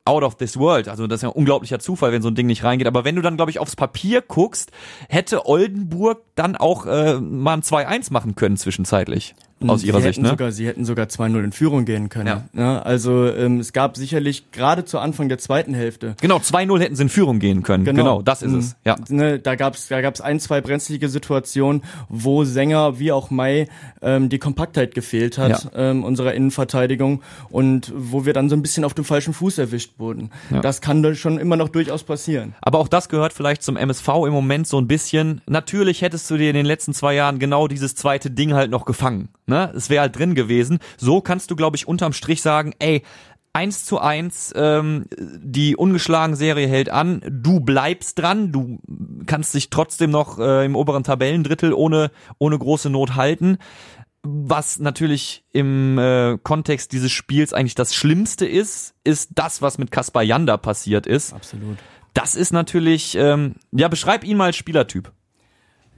out 0.05 0.24
of 0.24 0.36
this 0.36 0.57
world. 0.57 0.89
Also 0.89 1.07
das 1.07 1.17
ist 1.17 1.24
ja 1.24 1.29
ein 1.29 1.36
unglaublicher 1.36 1.79
Zufall, 1.79 2.12
wenn 2.12 2.22
so 2.22 2.27
ein 2.29 2.36
Ding 2.36 2.48
nicht 2.48 2.63
reingeht. 2.63 2.88
Aber 2.88 3.05
wenn 3.05 3.15
du 3.15 3.22
dann, 3.22 3.38
glaube 3.38 3.51
ich, 3.51 3.60
aufs 3.60 3.75
Papier 3.75 4.22
guckst, 4.22 4.72
hätte 5.10 5.46
Oldenburg 5.48 6.24
dann 6.36 6.56
auch 6.56 6.86
äh, 6.86 7.20
mal 7.20 7.53
ein 7.53 7.62
2-1 7.62 8.12
machen 8.12 8.36
können 8.36 8.58
zwischenzeitlich 8.58 9.36
aus 9.70 9.84
ihrer 9.84 10.00
sie 10.00 10.08
Sicht. 10.08 10.22
Ne? 10.22 10.29
Sogar, 10.29 10.51
sie 10.51 10.67
hätten 10.67 10.86
sogar 10.86 11.08
2-0 11.08 11.43
in 11.43 11.51
Führung 11.51 11.86
gehen 11.86 12.10
können. 12.10 12.27
Ja. 12.27 12.43
Ne? 12.53 12.86
Also 12.86 13.27
ähm, 13.27 13.60
es 13.60 13.74
gab 13.74 13.98
sicherlich 13.98 14.51
gerade 14.51 14.86
zu 14.86 15.00
Anfang 15.00 15.29
der 15.29 15.38
zweiten 15.38 15.74
Hälfte. 15.74 16.15
Genau, 16.22 16.38
2-0 16.38 16.79
hätten 16.79 16.96
sie 16.96 17.03
in 17.03 17.10
Führung 17.10 17.39
gehen 17.39 17.63
können. 17.63 17.86
Genau, 17.86 18.03
genau 18.03 18.22
das 18.22 18.41
ist 18.41 18.51
mhm. 18.51 18.60
es. 18.60 18.75
Ja. 18.86 18.96
Ne, 19.10 19.39
da 19.39 19.55
gab 19.55 19.75
es 19.75 19.88
da 19.88 20.01
gab's 20.01 20.22
ein, 20.22 20.39
zwei 20.39 20.62
brenzlige 20.62 21.10
Situationen, 21.10 21.84
wo 22.10 22.43
Sänger 22.43 23.00
wie 23.00 23.12
auch 23.12 23.29
Mai 23.29 23.67
ähm, 24.01 24.29
die 24.29 24.39
Kompaktheit 24.39 24.93
gefehlt 24.96 25.38
hat, 25.38 25.70
ja. 25.74 25.91
ähm, 25.91 26.03
unserer 26.03 26.34
Innenverteidigung 26.34 27.22
und 27.50 27.91
wo 27.96 28.25
wir 28.25 28.34
dann 28.34 28.50
so 28.50 28.55
ein 28.55 28.62
bisschen 28.62 28.84
auf 28.84 28.93
dem 28.93 29.05
falschen 29.05 29.34
Fuß 29.34 29.58
erwischt 29.58 29.93
wurden. 29.98 30.29
Ja. 30.51 30.62
Das 30.62 30.82
kann 30.82 31.03
dann 31.03 31.15
schon 31.15 31.38
immer 31.38 31.55
noch 31.55 31.70
durchaus 31.70 32.03
passieren. 32.03 32.55
Aber 32.62 32.79
auch 32.79 32.88
das 32.88 33.10
gehört 33.10 33.34
vielleicht 33.34 33.63
zum 33.63 33.77
MSV 33.77 34.08
im 34.27 34.34
Moment 34.34 34.67
so 34.67 34.79
ein 34.79 34.88
bisschen. 34.88 35.41
Natürlich 35.48 36.01
hättest 36.01 36.29
du 36.29 36.38
dir 36.38 36.50
in 36.50 36.55
den 36.55 36.65
letzten 36.65 36.93
zwei 36.93 37.15
Jahren 37.15 37.39
genau 37.39 37.67
dieses 37.67 37.96
zweite 37.96 38.32
Ding 38.32 38.53
halt 38.53 38.72
noch 38.72 38.86
gefangen. 38.86 39.29
Ne? 39.46 39.52
Es 39.75 39.89
wäre 39.89 40.01
halt 40.01 40.17
drin 40.17 40.36
gewesen. 40.36 40.79
So 40.98 41.22
kannst 41.22 41.51
du, 41.51 41.55
glaube 41.55 41.77
ich, 41.77 41.88
unterm 41.88 42.13
Strich 42.13 42.41
sagen, 42.41 42.74
ey, 42.79 43.03
eins 43.53 43.86
zu 43.86 44.00
eins, 44.00 44.51
ähm, 44.55 45.05
die 45.17 45.75
ungeschlagen 45.75 46.36
Serie 46.36 46.67
hält 46.67 46.89
an, 46.89 47.22
du 47.29 47.60
bleibst 47.60 48.17
dran, 48.17 48.51
du 48.51 48.79
kannst 49.27 49.53
dich 49.53 49.69
trotzdem 49.69 50.10
noch 50.10 50.39
äh, 50.39 50.65
im 50.65 50.75
oberen 50.75 51.03
Tabellendrittel 51.03 51.72
ohne, 51.72 52.10
ohne 52.39 52.57
große 52.57 52.89
Not 52.89 53.15
halten. 53.15 53.60
was 54.24 54.79
natürlich 54.79 55.43
im 55.51 55.98
äh, 56.00 56.38
Kontext 56.41 56.93
dieses 56.93 57.12
Spiels 57.12 57.53
eigentlich 57.53 57.75
das 57.75 57.93
Schlimmste 57.93 58.45
ist, 58.45 58.95
ist 59.03 59.31
das, 59.36 59.62
was 59.62 59.77
mit 59.77 59.91
Kaspar 59.91 60.24
Janda 60.24 60.55
passiert 60.57 61.05
ist. 61.05 61.33
Absolut. 61.33 61.77
Das 62.13 62.36
ist 62.36 62.53
natürlich, 62.53 63.15
ähm, 63.15 63.55
ja, 63.72 63.89
beschreib 63.89 64.24
ihn 64.24 64.38
mal 64.38 64.45
als 64.45 64.55
Spielertyp. 64.55 65.12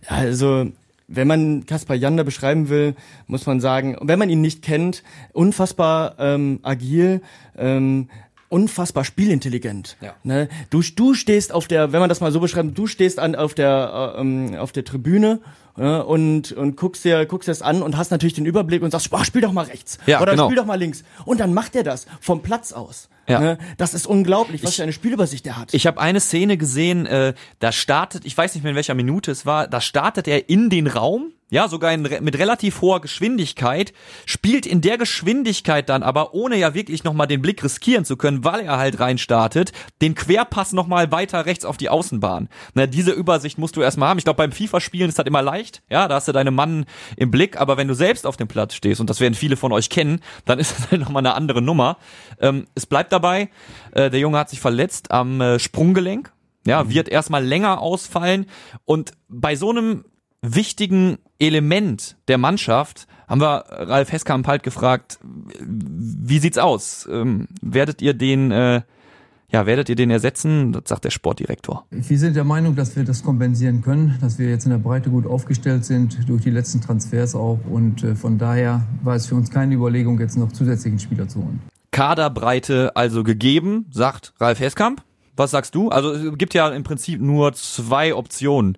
Also 0.07 0.71
wenn 1.07 1.27
man 1.27 1.65
Kaspar 1.65 1.95
Janda 1.95 2.23
beschreiben 2.23 2.69
will, 2.69 2.95
muss 3.27 3.45
man 3.45 3.59
sagen, 3.59 3.97
wenn 4.01 4.19
man 4.19 4.29
ihn 4.29 4.41
nicht 4.41 4.61
kennt, 4.61 5.03
unfassbar 5.33 6.15
ähm, 6.19 6.59
agil, 6.63 7.21
ähm, 7.57 8.09
unfassbar 8.49 9.03
spielintelligent. 9.03 9.97
Ja. 10.01 10.13
Ne? 10.23 10.47
Du, 10.69 10.81
du 10.81 11.13
stehst 11.13 11.51
auf 11.51 11.67
der, 11.67 11.91
wenn 11.91 11.99
man 11.99 12.09
das 12.09 12.21
mal 12.21 12.31
so 12.31 12.39
beschreibt, 12.39 12.77
du 12.77 12.87
stehst 12.87 13.19
an 13.19 13.35
auf 13.35 13.53
der 13.53 14.15
äh, 14.15 14.21
ähm, 14.21 14.55
auf 14.55 14.71
der 14.71 14.85
Tribüne 14.85 15.41
ja, 15.77 15.99
und 15.99 16.51
und 16.53 16.77
guckst 16.77 17.03
dir 17.03 17.25
guckst 17.25 17.49
das 17.49 17.61
an 17.61 17.81
und 17.81 17.97
hast 17.97 18.11
natürlich 18.11 18.33
den 18.33 18.45
Überblick 18.45 18.81
und 18.81 18.91
sagst, 18.91 19.09
boah, 19.09 19.25
spiel 19.25 19.41
doch 19.41 19.51
mal 19.51 19.65
rechts 19.65 19.97
ja, 20.05 20.21
oder 20.21 20.31
genau. 20.31 20.45
spiel 20.45 20.57
doch 20.57 20.65
mal 20.65 20.75
links 20.75 21.03
und 21.25 21.39
dann 21.39 21.53
macht 21.53 21.75
er 21.75 21.83
das 21.83 22.05
vom 22.21 22.41
Platz 22.41 22.71
aus. 22.71 23.09
Ja. 23.27 23.39
Ne? 23.39 23.57
Das 23.77 23.93
ist 23.93 24.05
unglaublich, 24.05 24.63
was 24.63 24.71
ich, 24.71 24.75
für 24.77 24.83
eine 24.83 24.93
Spielübersicht 24.93 25.45
er 25.47 25.57
hat. 25.57 25.73
Ich 25.73 25.87
habe 25.87 25.99
eine 25.99 26.19
Szene 26.19 26.57
gesehen, 26.57 27.05
äh, 27.05 27.33
da 27.59 27.71
startet, 27.71 28.25
ich 28.25 28.37
weiß 28.37 28.55
nicht 28.55 28.63
mehr 28.63 28.71
in 28.71 28.75
welcher 28.75 28.93
Minute 28.93 29.31
es 29.31 29.45
war, 29.45 29.67
da 29.67 29.81
startet 29.81 30.27
er 30.27 30.49
in 30.49 30.69
den 30.69 30.87
Raum 30.87 31.31
ja, 31.49 31.67
sogar 31.67 31.93
in, 31.93 32.01
mit 32.01 32.37
relativ 32.39 32.81
hoher 32.81 33.01
Geschwindigkeit, 33.01 33.93
spielt 34.25 34.65
in 34.65 34.81
der 34.81 34.97
Geschwindigkeit 34.97 35.89
dann 35.89 36.01
aber, 36.01 36.33
ohne 36.33 36.57
ja 36.57 36.73
wirklich 36.73 37.03
nochmal 37.03 37.27
den 37.27 37.41
Blick 37.41 37.63
riskieren 37.63 38.03
zu 38.03 38.17
können, 38.17 38.43
weil 38.43 38.61
er 38.61 38.77
halt 38.77 38.99
reinstartet, 38.99 39.71
den 40.01 40.15
Querpass 40.15 40.73
nochmal 40.73 41.11
weiter 41.11 41.45
rechts 41.45 41.63
auf 41.63 41.77
die 41.77 41.89
Außenbahn. 41.89 42.49
Na, 42.73 42.87
diese 42.87 43.11
Übersicht 43.11 43.59
musst 43.59 43.75
du 43.75 43.81
erstmal 43.81 44.09
haben. 44.09 44.17
Ich 44.17 44.23
glaube, 44.23 44.37
beim 44.37 44.51
FIFA-Spielen 44.51 45.09
ist 45.09 45.19
das 45.19 45.25
immer 45.27 45.43
leicht, 45.43 45.83
ja, 45.89 46.07
da 46.07 46.15
hast 46.15 46.27
du 46.27 46.31
deine 46.31 46.51
Mann 46.51 46.85
im 47.15 47.29
Blick, 47.29 47.59
aber 47.59 47.77
wenn 47.77 47.87
du 47.87 47.93
selbst 47.93 48.25
auf 48.25 48.37
dem 48.37 48.47
Platz 48.47 48.73
stehst, 48.73 48.99
und 48.99 49.09
das 49.09 49.19
werden 49.19 49.35
viele 49.35 49.55
von 49.55 49.71
euch 49.71 49.89
kennen, 49.89 50.21
dann 50.45 50.57
ist 50.59 50.77
das 50.77 50.91
halt 50.91 51.01
nochmal 51.01 51.21
eine 51.21 51.35
andere 51.35 51.61
Nummer. 51.61 51.97
Ähm, 52.39 52.65
es 52.73 52.87
bleibt 52.87 53.11
dabei, 53.11 53.49
äh, 53.91 54.09
der 54.09 54.19
Junge 54.19 54.39
hat 54.39 54.49
sich 54.49 54.59
verletzt 54.59 55.11
am 55.11 55.39
äh, 55.41 55.59
Sprunggelenk, 55.59 56.31
ja, 56.65 56.89
wird 56.89 57.07
erstmal 57.07 57.45
länger 57.45 57.79
ausfallen 57.79 58.47
und 58.85 59.11
bei 59.27 59.55
so 59.55 59.69
einem 59.69 60.05
wichtigen 60.53 61.17
Element 61.39 62.17
der 62.27 62.37
Mannschaft 62.37 63.07
haben 63.27 63.41
wir 63.41 63.65
Ralf 63.69 64.11
Heskamp 64.11 64.47
halt 64.47 64.63
gefragt, 64.63 65.19
wie 65.59 66.39
sieht's 66.39 66.57
aus? 66.57 67.07
Ähm, 67.11 67.47
werdet 67.61 68.01
ihr 68.01 68.13
den 68.13 68.51
äh, 68.51 68.81
ja, 69.55 69.65
werdet 69.65 69.89
ihr 69.89 69.95
den 69.95 70.09
ersetzen? 70.09 70.73
Das 70.73 70.83
sagt 70.87 71.05
der 71.05 71.11
Sportdirektor. 71.11 71.85
Wir 71.89 72.17
sind 72.17 72.35
der 72.35 72.43
Meinung, 72.43 72.75
dass 72.75 72.95
wir 72.95 73.03
das 73.03 73.23
kompensieren 73.23 73.81
können, 73.81 74.17
dass 74.19 74.37
wir 74.39 74.49
jetzt 74.49 74.65
in 74.65 74.71
der 74.71 74.79
Breite 74.79 75.09
gut 75.09 75.25
aufgestellt 75.25 75.85
sind, 75.85 76.27
durch 76.27 76.41
die 76.41 76.49
letzten 76.49 76.81
Transfers 76.81 77.35
auch. 77.35 77.59
Und 77.69 78.03
äh, 78.03 78.15
von 78.15 78.37
daher 78.37 78.85
war 79.03 79.15
es 79.15 79.27
für 79.27 79.35
uns 79.35 79.51
keine 79.51 79.75
Überlegung, 79.75 80.19
jetzt 80.19 80.37
noch 80.37 80.51
zusätzlichen 80.51 80.99
Spieler 80.99 81.27
zu 81.27 81.39
holen. 81.39 81.61
Kaderbreite 81.91 82.95
also 82.95 83.23
gegeben, 83.23 83.85
sagt 83.91 84.33
Ralf 84.39 84.59
Heskamp. 84.59 85.03
Was 85.37 85.51
sagst 85.51 85.75
du? 85.75 85.89
Also 85.89 86.11
es 86.11 86.37
gibt 86.37 86.53
ja 86.53 86.67
im 86.69 86.83
Prinzip 86.83 87.21
nur 87.21 87.53
zwei 87.53 88.13
Optionen 88.13 88.77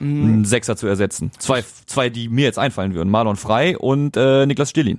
einen 0.00 0.44
Sechser 0.44 0.76
zu 0.76 0.86
ersetzen. 0.86 1.30
Zwei, 1.38 1.64
zwei, 1.86 2.10
die 2.10 2.28
mir 2.28 2.44
jetzt 2.44 2.58
einfallen 2.58 2.94
würden. 2.94 3.10
Marlon 3.10 3.36
Frei 3.36 3.78
und 3.78 4.16
äh, 4.16 4.46
Niklas 4.46 4.70
Stillin. 4.70 4.98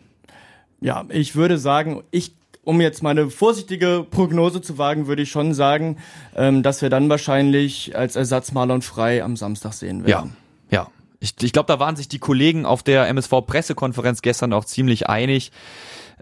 Ja, 0.79 1.05
ich 1.09 1.35
würde 1.35 1.57
sagen, 1.57 2.03
ich 2.11 2.33
um 2.67 2.81
jetzt 2.81 3.01
meine 3.01 3.29
vorsichtige 3.29 4.05
Prognose 4.11 4.61
zu 4.61 4.77
wagen, 4.77 5.07
würde 5.07 5.21
ich 5.21 5.31
schon 5.31 5.53
sagen, 5.53 5.97
ähm, 6.35 6.63
dass 6.63 6.81
wir 6.81 6.89
dann 6.89 7.07
wahrscheinlich 7.07 7.95
als 7.97 8.17
Ersatz 8.17 8.51
Marlon 8.51 8.81
Frei 8.81 9.23
am 9.23 9.37
Samstag 9.37 9.71
sehen 9.71 10.05
werden. 10.05 10.35
Ja, 10.69 10.81
ja. 10.81 10.87
Ich, 11.21 11.33
ich 11.41 11.53
glaube, 11.53 11.67
da 11.67 11.79
waren 11.79 11.95
sich 11.95 12.09
die 12.09 12.19
Kollegen 12.19 12.65
auf 12.65 12.83
der 12.83 13.07
MSV-Pressekonferenz 13.07 14.21
gestern 14.21 14.51
auch 14.51 14.65
ziemlich 14.65 15.07
einig. 15.07 15.53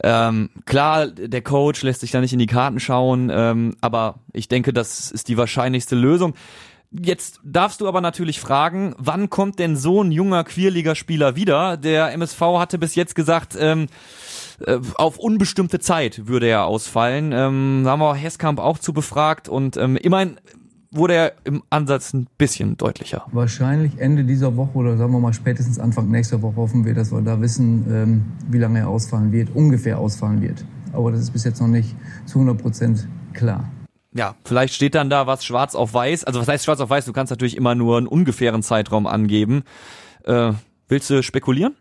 Ähm, 0.03 0.51
klar, 0.65 1.07
der 1.07 1.41
Coach 1.41 1.81
lässt 1.81 2.01
sich 2.01 2.11
da 2.11 2.21
nicht 2.21 2.33
in 2.33 2.39
die 2.39 2.45
Karten 2.45 2.79
schauen, 2.79 3.31
ähm, 3.33 3.75
aber 3.81 4.19
ich 4.31 4.47
denke, 4.47 4.71
das 4.71 5.09
ist 5.09 5.27
die 5.29 5.37
wahrscheinlichste 5.37 5.95
Lösung. 5.95 6.35
Jetzt 7.03 7.39
darfst 7.43 7.81
du 7.81 7.87
aber 7.87 8.01
natürlich 8.01 8.39
fragen, 8.39 8.95
wann 8.97 9.29
kommt 9.29 9.59
denn 9.59 9.75
so 9.75 10.03
ein 10.03 10.11
junger 10.11 10.43
Queerliga-Spieler 10.43 11.35
wieder? 11.35 11.77
Der 11.77 12.13
MSV 12.13 12.39
hatte 12.41 12.77
bis 12.77 12.95
jetzt 12.95 13.15
gesagt, 13.15 13.57
ähm, 13.59 13.87
äh, 14.65 14.77
auf 14.95 15.17
unbestimmte 15.17 15.79
Zeit 15.79 16.27
würde 16.27 16.47
er 16.47 16.65
ausfallen. 16.65 17.31
Ähm, 17.31 17.81
da 17.83 17.91
haben 17.91 17.99
wir 17.99 18.15
Hesskamp 18.15 18.59
auch 18.59 18.77
zu 18.77 18.93
befragt 18.93 19.49
und 19.49 19.77
ähm, 19.77 19.97
immerhin 19.97 20.37
wurde 20.91 21.13
er 21.13 21.33
im 21.43 21.63
Ansatz 21.69 22.13
ein 22.13 22.27
bisschen 22.37 22.77
deutlicher. 22.77 23.25
Wahrscheinlich 23.31 23.97
Ende 23.97 24.23
dieser 24.23 24.55
Woche 24.55 24.77
oder 24.77 24.95
sagen 24.95 25.11
wir 25.11 25.19
mal 25.19 25.33
spätestens 25.33 25.77
Anfang 25.77 26.09
nächster 26.09 26.41
Woche 26.41 26.55
hoffen 26.55 26.85
wir, 26.85 26.93
dass 26.93 27.11
wir 27.11 27.21
da 27.21 27.41
wissen, 27.41 27.85
ähm, 27.89 28.25
wie 28.49 28.59
lange 28.59 28.79
er 28.79 28.87
ausfallen 28.87 29.31
wird, 29.31 29.49
ungefähr 29.53 29.99
ausfallen 29.99 30.41
wird. 30.41 30.63
Aber 30.93 31.11
das 31.11 31.19
ist 31.19 31.31
bis 31.31 31.43
jetzt 31.43 31.59
noch 31.59 31.67
nicht 31.67 31.93
zu 32.25 32.39
100 32.39 32.61
Prozent 32.61 33.07
klar 33.33 33.69
ja, 34.15 34.35
vielleicht 34.45 34.73
steht 34.73 34.95
dann 34.95 35.09
da 35.09 35.27
was 35.27 35.43
schwarz 35.43 35.75
auf 35.75 35.93
weiß. 35.93 36.23
Also 36.23 36.39
was 36.39 36.47
heißt 36.47 36.63
schwarz 36.63 36.79
auf 36.79 36.89
weiß? 36.89 37.03
Du 37.03 37.11
kannst 37.11 37.31
natürlich 37.31 37.57
immer 37.57 37.75
nur 37.75 37.97
einen 37.97 38.07
ungefähren 38.07 38.63
Zeitraum 38.63 39.07
angeben. 39.07 39.63
Äh, 40.23 40.53
willst 40.87 41.09
du 41.09 41.21
spekulieren? 41.21 41.75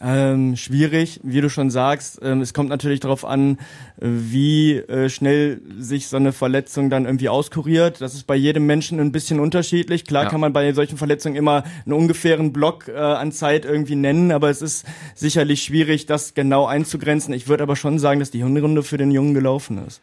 Ähm, 0.00 0.54
schwierig, 0.54 1.18
wie 1.24 1.40
du 1.40 1.50
schon 1.50 1.70
sagst. 1.70 2.20
Ähm, 2.22 2.42
es 2.42 2.54
kommt 2.54 2.68
natürlich 2.68 3.00
darauf 3.00 3.24
an, 3.24 3.58
wie 3.96 4.76
äh, 4.76 5.08
schnell 5.08 5.62
sich 5.76 6.06
so 6.06 6.16
eine 6.16 6.32
Verletzung 6.32 6.90
dann 6.90 7.06
irgendwie 7.06 7.28
auskuriert. 7.28 8.00
Das 8.00 8.14
ist 8.14 8.28
bei 8.28 8.36
jedem 8.36 8.64
Menschen 8.64 9.00
ein 9.00 9.10
bisschen 9.10 9.40
unterschiedlich. 9.40 10.04
Klar 10.04 10.24
ja. 10.24 10.28
kann 10.30 10.40
man 10.40 10.52
bei 10.52 10.72
solchen 10.74 10.96
Verletzungen 10.96 11.34
immer 11.34 11.64
einen 11.84 11.94
ungefähren 11.94 12.52
Block 12.52 12.86
äh, 12.86 12.96
an 12.96 13.32
Zeit 13.32 13.64
irgendwie 13.64 13.96
nennen, 13.96 14.30
aber 14.30 14.48
es 14.48 14.62
ist 14.62 14.86
sicherlich 15.16 15.64
schwierig, 15.64 16.06
das 16.06 16.34
genau 16.34 16.66
einzugrenzen. 16.66 17.34
Ich 17.34 17.48
würde 17.48 17.64
aber 17.64 17.74
schon 17.74 17.98
sagen, 17.98 18.20
dass 18.20 18.30
die 18.30 18.44
Hunderunde 18.44 18.84
für 18.84 18.96
den 18.96 19.10
Jungen 19.10 19.34
gelaufen 19.34 19.84
ist. 19.84 20.00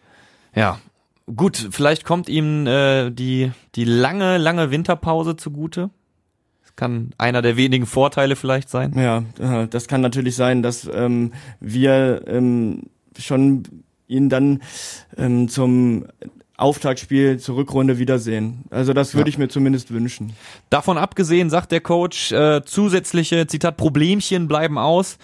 Ja, 0.55 0.79
gut, 1.35 1.69
vielleicht 1.71 2.05
kommt 2.05 2.29
ihm 2.29 2.67
äh, 2.67 3.09
die, 3.09 3.51
die 3.75 3.83
lange, 3.83 4.37
lange 4.37 4.71
Winterpause 4.71 5.35
zugute. 5.35 5.89
Das 6.63 6.75
kann 6.75 7.13
einer 7.17 7.41
der 7.41 7.57
wenigen 7.57 7.85
Vorteile 7.85 8.35
vielleicht 8.35 8.69
sein. 8.69 8.93
Ja, 8.97 9.23
äh, 9.39 9.67
das 9.67 9.87
kann 9.87 10.01
natürlich 10.01 10.35
sein, 10.35 10.63
dass 10.63 10.89
ähm, 10.91 11.33
wir 11.59 12.23
ähm, 12.27 12.83
schon 13.17 13.63
ihn 14.07 14.29
dann 14.29 14.61
ähm, 15.17 15.47
zum 15.47 16.05
Auftaktspiel 16.57 17.39
zur 17.39 17.55
Rückrunde 17.55 17.97
wiedersehen. 17.97 18.65
Also 18.69 18.93
das 18.93 19.15
würde 19.15 19.29
ja. 19.29 19.33
ich 19.33 19.37
mir 19.37 19.47
zumindest 19.47 19.91
wünschen. 19.91 20.33
Davon 20.69 20.97
abgesehen 20.97 21.49
sagt 21.49 21.71
der 21.71 21.81
Coach, 21.81 22.31
äh, 22.31 22.61
zusätzliche, 22.63 23.47
Zitat, 23.47 23.77
Problemchen 23.77 24.47
bleiben 24.47 24.77
aus 24.77 25.17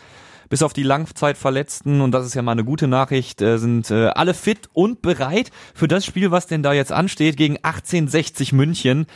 bis 0.50 0.63
auf 0.63 0.74
die 0.74 0.84
Langzeitverletzten, 0.84 2.01
und 2.01 2.12
das 2.12 2.25
ist 2.25 2.34
ja 2.34 2.42
mal 2.42 2.54
eine 2.54 2.63
gute 2.63 2.88
Nachricht, 2.88 3.42
äh, 3.42 3.58
sind 3.58 3.92
äh, 3.92 4.08
alle 4.08 4.34
fit 4.34 4.70
und 4.74 5.01
bereit 5.01 5.51
für 5.74 5.88
das 5.88 6.06
Spiel, 6.06 6.32
was 6.32 6.48
denn 6.48 6.63
da 6.63 6.74
jetzt 6.74 6.92
ansteht, 6.92 7.38
gegen 7.38 7.58
1860 7.58 8.54
München. 8.54 9.08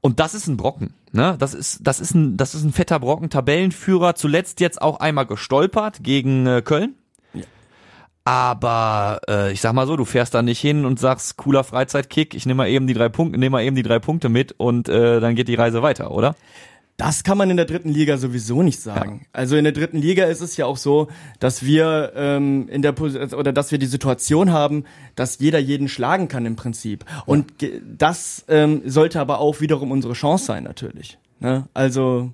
Und 0.00 0.18
das 0.18 0.34
ist 0.34 0.48
ein 0.48 0.56
Brocken, 0.56 0.94
ne? 1.12 1.36
Das 1.38 1.54
ist, 1.54 1.86
das 1.86 2.00
ist 2.00 2.14
ein, 2.14 2.36
das 2.36 2.56
ist 2.56 2.64
ein 2.64 2.72
fetter 2.72 2.98
Brocken, 2.98 3.30
Tabellenführer, 3.30 4.16
zuletzt 4.16 4.60
jetzt 4.60 4.82
auch 4.82 4.98
einmal 4.98 5.26
gestolpert 5.26 6.02
gegen 6.02 6.46
äh, 6.46 6.62
Köln. 6.62 6.96
Aber 8.24 9.20
äh, 9.28 9.52
ich 9.52 9.60
sag 9.60 9.72
mal 9.72 9.86
so, 9.86 9.96
du 9.96 10.04
fährst 10.04 10.34
da 10.34 10.42
nicht 10.42 10.60
hin 10.60 10.84
und 10.84 11.00
sagst, 11.00 11.36
cooler 11.36 11.64
Freizeitkick, 11.64 12.34
ich 12.34 12.46
nehme 12.46 12.58
mal 12.58 12.68
eben 12.68 12.86
die 12.86 12.94
drei 12.94 13.08
Punkte, 13.08 13.38
nehme 13.38 13.54
mal 13.54 13.64
eben 13.64 13.74
die 13.74 13.82
drei 13.82 13.98
Punkte 13.98 14.28
mit 14.28 14.52
und 14.58 14.88
äh, 14.88 15.18
dann 15.18 15.34
geht 15.34 15.48
die 15.48 15.56
Reise 15.56 15.82
weiter, 15.82 16.12
oder? 16.12 16.36
Das 17.02 17.24
kann 17.24 17.36
man 17.36 17.50
in 17.50 17.56
der 17.56 17.66
dritten 17.66 17.88
Liga 17.88 18.16
sowieso 18.16 18.62
nicht 18.62 18.80
sagen. 18.80 19.22
Ja. 19.22 19.28
Also 19.32 19.56
in 19.56 19.64
der 19.64 19.72
dritten 19.72 19.98
Liga 19.98 20.26
ist 20.26 20.40
es 20.40 20.56
ja 20.56 20.66
auch 20.66 20.76
so, 20.76 21.08
dass 21.40 21.64
wir 21.64 22.12
ähm, 22.14 22.68
in 22.68 22.80
der 22.80 22.94
oder 23.00 23.52
dass 23.52 23.72
wir 23.72 23.78
die 23.78 23.86
Situation 23.86 24.52
haben, 24.52 24.84
dass 25.16 25.40
jeder 25.40 25.58
jeden 25.58 25.88
schlagen 25.88 26.28
kann 26.28 26.46
im 26.46 26.54
Prinzip. 26.54 27.04
Und 27.26 27.54
das 27.82 28.44
ähm, 28.46 28.82
sollte 28.84 29.18
aber 29.18 29.40
auch 29.40 29.60
wiederum 29.60 29.90
unsere 29.90 30.12
Chance 30.12 30.44
sein 30.44 30.62
natürlich. 30.62 31.18
Ne? 31.40 31.66
Also 31.74 32.30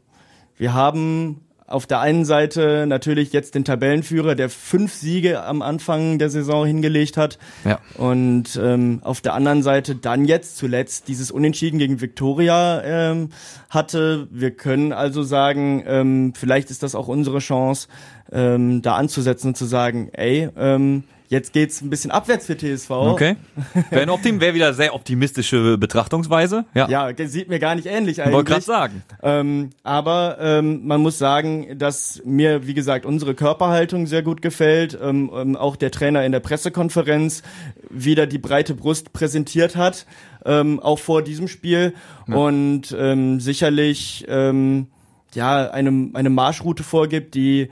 wir 0.58 0.74
haben 0.74 1.40
auf 1.68 1.86
der 1.86 2.00
einen 2.00 2.24
Seite 2.24 2.86
natürlich 2.86 3.32
jetzt 3.32 3.54
den 3.54 3.64
Tabellenführer, 3.64 4.34
der 4.34 4.48
fünf 4.48 4.94
Siege 4.94 5.42
am 5.44 5.62
Anfang 5.62 6.18
der 6.18 6.30
Saison 6.30 6.66
hingelegt 6.66 7.16
hat. 7.16 7.38
Ja. 7.64 7.78
Und 7.94 8.58
ähm, 8.60 9.00
auf 9.04 9.20
der 9.20 9.34
anderen 9.34 9.62
Seite 9.62 9.94
dann 9.94 10.24
jetzt 10.24 10.56
zuletzt 10.56 11.08
dieses 11.08 11.30
Unentschieden 11.30 11.78
gegen 11.78 12.00
Viktoria 12.00 12.82
ähm, 12.82 13.28
hatte. 13.68 14.28
Wir 14.30 14.50
können 14.50 14.92
also 14.92 15.22
sagen, 15.22 15.84
ähm, 15.86 16.32
vielleicht 16.34 16.70
ist 16.70 16.82
das 16.82 16.94
auch 16.94 17.08
unsere 17.08 17.38
Chance, 17.38 17.88
ähm, 18.32 18.82
da 18.82 18.96
anzusetzen 18.96 19.48
und 19.48 19.56
zu 19.56 19.66
sagen, 19.66 20.08
ey, 20.12 20.48
ähm, 20.56 21.04
Jetzt 21.28 21.52
geht's 21.52 21.82
ein 21.82 21.90
bisschen 21.90 22.10
abwärts 22.10 22.46
für 22.46 22.56
TSV. 22.56 22.90
Okay. 22.90 23.36
Wäre 23.90 24.10
Optim 24.10 24.40
wär 24.40 24.54
wieder 24.54 24.72
sehr 24.72 24.94
optimistische 24.94 25.76
Betrachtungsweise. 25.76 26.64
Ja, 26.74 26.88
ja 26.88 27.12
sieht 27.28 27.50
mir 27.50 27.58
gar 27.58 27.74
nicht 27.74 27.86
ähnlich 27.86 28.22
eigentlich. 28.22 28.34
Wollte 28.34 28.52
gerade 28.52 28.64
sagen. 28.64 29.02
Ähm, 29.22 29.70
aber 29.82 30.38
ähm, 30.40 30.86
man 30.86 31.02
muss 31.02 31.18
sagen, 31.18 31.78
dass 31.78 32.22
mir, 32.24 32.66
wie 32.66 32.72
gesagt, 32.72 33.04
unsere 33.04 33.34
Körperhaltung 33.34 34.06
sehr 34.06 34.22
gut 34.22 34.40
gefällt. 34.40 34.98
Ähm, 35.00 35.30
ähm, 35.34 35.56
auch 35.56 35.76
der 35.76 35.90
Trainer 35.90 36.24
in 36.24 36.32
der 36.32 36.40
Pressekonferenz 36.40 37.42
wieder 37.90 38.26
die 38.26 38.38
breite 38.38 38.74
Brust 38.74 39.12
präsentiert 39.12 39.76
hat, 39.76 40.06
ähm, 40.46 40.80
auch 40.80 40.98
vor 40.98 41.20
diesem 41.20 41.46
Spiel. 41.46 41.92
Ja. 42.26 42.36
Und 42.36 42.96
ähm, 42.98 43.40
sicherlich 43.40 44.26
ja 44.28 45.70
eine, 45.70 46.10
eine 46.14 46.30
Marschroute 46.30 46.82
vorgibt, 46.82 47.34
die 47.34 47.68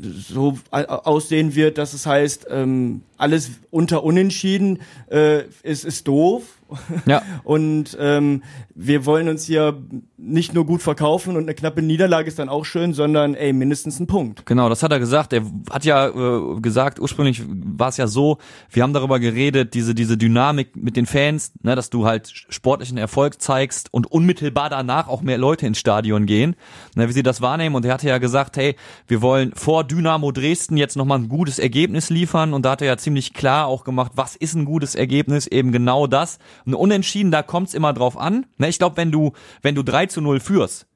so 0.00 0.58
aussehen 0.70 1.54
wird, 1.54 1.78
dass 1.78 1.92
es 1.92 2.06
heißt, 2.06 2.46
ähm, 2.50 3.02
alles 3.16 3.50
unter 3.70 4.04
Unentschieden 4.04 4.80
äh, 5.10 5.44
ist, 5.62 5.84
ist 5.84 6.06
doof. 6.06 6.57
Ja. 7.06 7.22
Und 7.44 7.96
ähm, 8.00 8.42
wir 8.74 9.06
wollen 9.06 9.28
uns 9.28 9.44
hier 9.44 9.82
nicht 10.16 10.54
nur 10.54 10.66
gut 10.66 10.82
verkaufen 10.82 11.36
und 11.36 11.44
eine 11.44 11.54
knappe 11.54 11.80
Niederlage 11.80 12.28
ist 12.28 12.38
dann 12.38 12.48
auch 12.48 12.64
schön, 12.64 12.92
sondern 12.92 13.34
ey, 13.34 13.52
mindestens 13.52 14.00
ein 14.00 14.06
Punkt. 14.06 14.46
Genau, 14.46 14.68
das 14.68 14.82
hat 14.82 14.92
er 14.92 14.98
gesagt. 14.98 15.32
Er 15.32 15.42
hat 15.70 15.84
ja 15.84 16.08
äh, 16.08 16.60
gesagt, 16.60 16.98
ursprünglich 16.98 17.42
war 17.48 17.88
es 17.88 17.96
ja 17.96 18.06
so, 18.06 18.38
wir 18.70 18.82
haben 18.82 18.92
darüber 18.92 19.20
geredet, 19.20 19.74
diese, 19.74 19.94
diese 19.94 20.16
Dynamik 20.16 20.76
mit 20.76 20.96
den 20.96 21.06
Fans, 21.06 21.52
ne, 21.62 21.76
dass 21.76 21.90
du 21.90 22.04
halt 22.04 22.30
sportlichen 22.48 22.98
Erfolg 22.98 23.40
zeigst 23.40 23.92
und 23.92 24.10
unmittelbar 24.10 24.70
danach 24.70 25.08
auch 25.08 25.22
mehr 25.22 25.38
Leute 25.38 25.66
ins 25.66 25.78
Stadion 25.78 26.26
gehen, 26.26 26.56
ne, 26.94 27.08
wie 27.08 27.12
sie 27.12 27.22
das 27.22 27.40
wahrnehmen. 27.40 27.76
Und 27.76 27.84
er 27.84 27.94
hatte 27.94 28.08
ja 28.08 28.18
gesagt, 28.18 28.56
hey, 28.56 28.76
wir 29.06 29.22
wollen 29.22 29.52
vor 29.54 29.84
Dynamo 29.84 30.32
Dresden 30.32 30.76
jetzt 30.76 30.96
nochmal 30.96 31.18
ein 31.18 31.28
gutes 31.28 31.58
Ergebnis 31.58 32.10
liefern. 32.10 32.54
Und 32.54 32.64
da 32.64 32.72
hat 32.72 32.82
er 32.82 32.88
ja 32.88 32.96
ziemlich 32.96 33.34
klar 33.34 33.66
auch 33.66 33.84
gemacht, 33.84 34.12
was 34.14 34.36
ist 34.36 34.54
ein 34.54 34.64
gutes 34.64 34.94
Ergebnis? 34.94 35.46
Eben 35.46 35.72
genau 35.72 36.06
das. 36.06 36.38
Ein 36.68 36.74
Unentschieden, 36.74 37.30
da 37.30 37.42
kommt 37.42 37.68
es 37.68 37.74
immer 37.74 37.94
drauf 37.94 38.18
an. 38.18 38.44
Ne, 38.58 38.68
ich 38.68 38.78
glaube, 38.78 38.98
wenn 38.98 39.10
du, 39.10 39.32
wenn 39.62 39.74
du 39.74 39.82
3 39.82 40.06
zu 40.06 40.20
0 40.20 40.38
führst, 40.38 40.86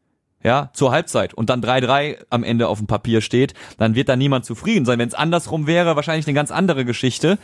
ja, 0.45 0.71
zur 0.75 0.93
Halbzeit 0.93 1.33
und 1.35 1.49
dann 1.49 1.63
3-3 1.63 2.19
am 2.29 2.45
Ende 2.45 2.69
auf 2.69 2.79
dem 2.79 2.87
Papier 2.87 3.21
steht, 3.21 3.55
dann 3.79 3.95
wird 3.95 4.09
da 4.09 4.17
niemand 4.17 4.45
zufrieden 4.45 4.85
sein. 4.85 4.99
Wenn 4.99 5.09
es 5.09 5.15
andersrum 5.15 5.67
wäre, 5.67 5.97
wahrscheinlich 5.97 6.27
eine 6.27 6.35
ganz 6.35 6.51
andere 6.51 6.85
Geschichte. 6.85 7.39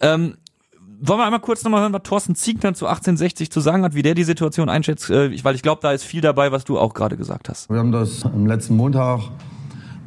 Ähm, 0.00 0.38
wollen 1.00 1.20
wir 1.20 1.24
einmal 1.24 1.40
kurz 1.40 1.62
nochmal 1.62 1.82
hören, 1.82 1.92
was 1.92 2.02
Thorsten 2.02 2.34
Ziegner 2.34 2.74
zu 2.74 2.86
1860 2.86 3.50
zu 3.50 3.60
sagen 3.60 3.84
hat, 3.84 3.94
wie 3.94 4.02
der 4.02 4.14
die 4.14 4.24
Situation 4.24 4.68
einschätzt, 4.68 5.10
äh, 5.10 5.44
weil 5.44 5.54
ich 5.54 5.62
glaube, 5.62 5.80
da 5.82 5.92
ist 5.92 6.02
viel 6.04 6.20
dabei, 6.20 6.50
was 6.50 6.64
du 6.64 6.78
auch 6.78 6.94
gerade 6.94 7.16
gesagt 7.16 7.48
hast. 7.48 7.70
Wir 7.70 7.78
haben 7.78 7.92
das 7.92 8.24
am 8.24 8.46
letzten 8.46 8.76
Montag 8.76 9.20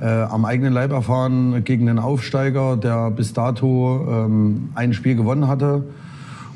äh, 0.02 0.06
am 0.06 0.44
eigenen 0.44 0.74
Leib 0.74 0.92
erfahren 0.92 1.64
gegen 1.64 1.86
den 1.86 2.00
Aufsteiger, 2.00 2.76
der 2.76 3.12
bis 3.12 3.32
dato 3.34 4.06
ähm, 4.10 4.72
ein 4.76 4.94
Spiel 4.94 5.16
gewonnen 5.16 5.48
hatte 5.48 5.84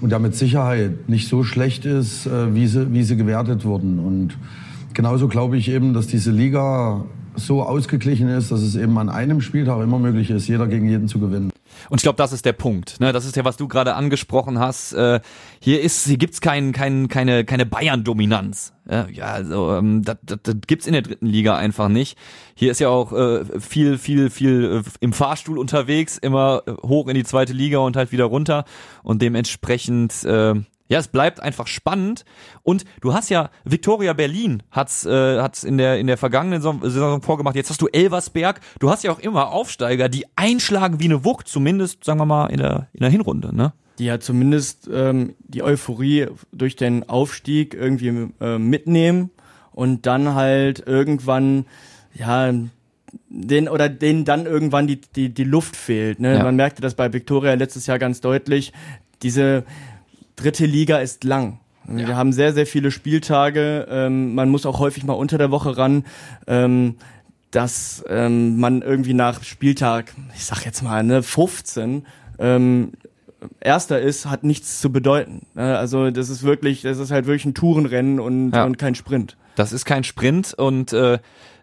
und 0.01 0.12
der 0.12 0.20
mit 0.20 0.36
Sicherheit 0.36 1.10
nicht 1.10 1.27
so 1.27 1.44
schlecht 1.44 1.86
ist, 1.86 2.25
äh, 2.25 2.53
wie, 2.53 2.68
sie, 2.68 2.91
wie 2.94 3.03
sie 3.03 3.18
gewertet 3.18 3.65
wurden. 3.65 4.00
Und 4.00 4.38
genauso 4.94 5.27
glaube 5.27 5.58
ich 5.58 5.70
eben, 5.70 5.94
dass 5.94 6.08
diese 6.08 6.32
Liga 6.32 7.03
so 7.36 7.63
ausgeglichen 7.63 8.27
ist, 8.29 8.51
dass 8.51 8.62
es 8.62 8.75
eben 8.75 8.98
an 8.98 9.10
einem 9.10 9.41
Spieltag 9.41 9.82
immer 9.82 10.00
möglich 10.00 10.29
ist, 10.29 10.48
jeder 10.48 10.68
gegen 10.68 10.89
jeden 10.89 11.08
zu 11.08 11.20
gewinnen. 11.20 11.51
Und 11.89 11.98
ich 11.98 12.03
glaube, 12.03 12.17
das 12.17 12.34
ist 12.34 12.46
der 12.46 12.53
Punkt. 12.53 13.00
Ne? 13.00 13.12
Das 13.13 13.25
ist 13.25 13.36
ja, 13.36 13.46
was 13.46 13.58
du 13.58 13.67
gerade 13.67 13.96
angesprochen 13.96 14.60
hast. 14.60 14.93
Äh, 14.93 15.19
hier 15.60 15.81
ist, 15.81 16.05
hier 16.05 16.17
gibt's 16.17 16.41
kein, 16.41 16.72
kein, 16.72 17.08
keine, 17.08 17.46
keine 17.46 17.65
Bayern-Dominanz. 17.65 18.74
Ja, 18.89 19.08
ja, 19.12 19.25
also 19.25 19.75
ähm, 19.75 20.03
das, 20.03 20.17
das, 20.24 20.39
das 20.41 20.55
gibt's 20.65 20.88
in 20.88 20.93
der 20.93 21.01
dritten 21.01 21.27
Liga 21.27 21.55
einfach 21.55 21.89
nicht. 21.89 22.17
Hier 22.55 22.72
ist 22.72 22.79
ja 22.79 22.89
auch 22.89 23.13
äh, 23.13 23.60
viel, 23.60 23.98
viel, 23.98 24.29
viel 24.29 24.84
äh, 24.86 24.89
im 25.00 25.13
Fahrstuhl 25.13 25.58
unterwegs, 25.60 26.17
immer 26.17 26.63
hoch 26.81 27.08
in 27.08 27.15
die 27.15 27.24
zweite 27.24 27.53
Liga 27.53 27.79
und 27.79 27.96
halt 27.96 28.12
wieder 28.12 28.25
runter. 28.25 28.65
Und 29.03 29.22
dementsprechend 29.22 30.24
äh, 30.24 30.55
ja, 30.89 30.98
es 30.98 31.08
bleibt 31.08 31.39
einfach 31.39 31.67
spannend. 31.67 32.25
Und 32.63 32.84
du 33.00 33.13
hast 33.13 33.29
ja, 33.29 33.51
Victoria 33.63 34.13
Berlin 34.13 34.63
hat's, 34.72 35.05
äh, 35.05 35.39
hat's 35.39 35.63
in 35.63 35.77
der, 35.77 36.00
in 36.00 36.08
der 36.08 36.17
vergangenen 36.17 36.62
Saison 36.62 37.22
vorgemacht. 37.22 37.55
Jetzt 37.55 37.69
hast 37.69 37.81
du 37.81 37.88
Elversberg. 37.88 38.60
Du 38.79 38.89
hast 38.89 39.03
ja 39.03 39.12
auch 39.12 39.19
immer 39.19 39.51
Aufsteiger, 39.51 40.10
die 40.10 40.25
einschlagen 40.36 41.00
wie 41.00 41.05
eine 41.05 41.24
Wucht, 41.24 41.48
zumindest, 41.48 42.03
sagen 42.03 42.19
wir 42.19 42.25
mal, 42.25 42.48
in 42.48 42.58
der, 42.58 42.88
in 42.93 43.01
der 43.01 43.10
Hinrunde, 43.10 43.55
ne? 43.55 43.74
Die 44.00 44.05
ja 44.05 44.19
zumindest 44.19 44.89
ähm, 44.91 45.36
die 45.39 45.62
Euphorie 45.62 46.27
durch 46.51 46.75
den 46.75 47.08
Aufstieg 47.08 47.74
irgendwie 47.74 48.31
äh, 48.39 48.58
mitnehmen 48.58 49.29
und 49.72 50.05
dann 50.05 50.34
halt 50.34 50.88
irgendwann, 50.88 51.65
ja, 52.13 52.51
den 53.27 53.69
oder 53.69 53.89
denen 53.89 54.25
dann 54.25 54.46
irgendwann 54.46 54.88
die, 54.88 55.01
die, 55.01 55.29
die 55.34 55.43
Luft 55.43 55.75
fehlt. 55.75 56.19
Ne? 56.19 56.36
Ja. 56.36 56.43
Man 56.43 56.55
merkte 56.55 56.81
das 56.81 56.96
bei 56.96 57.12
Victoria 57.12 57.53
letztes 57.53 57.88
Jahr 57.88 58.00
ganz 58.00 58.22
deutlich. 58.22 58.74
Diese 59.22 59.65
dritte 60.41 60.65
Liga 60.65 60.98
ist 61.00 61.24
lang. 61.24 61.60
Ja. 61.88 62.08
Wir 62.08 62.17
haben 62.17 62.34
sehr, 62.34 62.53
sehr 62.53 62.67
viele 62.67 62.91
Spieltage. 62.91 63.88
Ähm, 63.89 64.36
man 64.36 64.50
muss 64.50 64.65
auch 64.65 64.79
häufig 64.79 65.03
mal 65.03 65.13
unter 65.13 65.38
der 65.38 65.51
Woche 65.51 65.77
ran. 65.77 66.05
Ähm, 66.48 66.96
dass 67.51 68.03
ähm, 68.08 68.60
man 68.60 68.81
irgendwie 68.81 69.16
nach 69.16 69.44
Spieltag, 69.44 70.14
ich 70.35 70.46
sag 70.46 70.66
jetzt 70.66 70.83
mal, 70.83 71.03
ne, 71.03 71.24
15 71.24 72.05
ähm, 72.37 72.92
Erster 73.59 74.00
ist, 74.00 74.25
hat 74.25 74.44
nichts 74.44 74.81
zu 74.81 74.92
bedeuten. 74.92 75.48
Ne? 75.55 75.77
Also 75.77 76.11
das 76.11 76.29
ist 76.29 76.44
wirklich, 76.44 76.81
das 76.81 77.00
ist 77.00 77.09
halt 77.09 77.25
wirklich 77.25 77.46
ein 77.46 77.53
Tourenrennen 77.53 78.20
und, 78.20 78.51
ja. 78.51 78.66
und 78.66 78.77
kein 78.77 78.96
Sprint. 78.96 79.37
Das 79.55 79.72
ist 79.72 79.85
kein 79.85 80.03
Sprint 80.03 80.53
und 80.53 80.94
äh, 80.94 81.20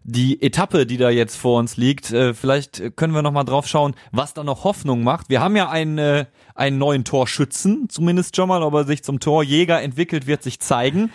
die 0.08 0.40
Etappe, 0.40 0.86
die 0.86 0.98
da 0.98 1.10
jetzt 1.10 1.36
vor 1.36 1.58
uns 1.58 1.76
liegt, 1.76 2.12
äh, 2.12 2.32
vielleicht 2.32 2.96
können 2.96 3.12
wir 3.12 3.22
noch 3.22 3.32
mal 3.32 3.42
drauf 3.42 3.66
schauen, 3.66 3.94
was 4.12 4.34
da 4.34 4.44
noch 4.44 4.62
Hoffnung 4.62 5.02
macht. 5.02 5.28
Wir 5.28 5.40
haben 5.40 5.56
ja 5.56 5.68
einen, 5.68 5.98
äh, 5.98 6.26
einen 6.54 6.78
neuen 6.78 7.04
Torschützen, 7.04 7.88
zumindest 7.88 8.36
schon 8.36 8.48
mal, 8.48 8.62
ob 8.62 8.74
er 8.74 8.84
sich 8.84 9.02
zum 9.02 9.18
Torjäger 9.18 9.82
entwickelt, 9.82 10.28
wird 10.28 10.44
sich 10.44 10.60
zeigen. 10.60 11.10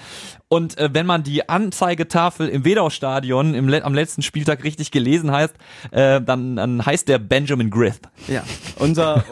Und 0.49 0.77
äh, 0.77 0.89
wenn 0.91 1.05
man 1.05 1.23
die 1.23 1.47
Anzeigetafel 1.47 2.49
im 2.49 2.65
Wedau-Stadion 2.65 3.53
im, 3.53 3.73
am 3.73 3.93
letzten 3.93 4.23
Spieltag 4.23 4.65
richtig 4.65 4.91
gelesen 4.91 5.31
heißt, 5.31 5.53
äh, 5.91 6.21
dann, 6.21 6.57
dann 6.57 6.85
heißt 6.85 7.07
der 7.07 7.19
Benjamin 7.19 7.69
Griff. 7.69 8.01
Ja, 8.27 8.43
unser 8.75 9.23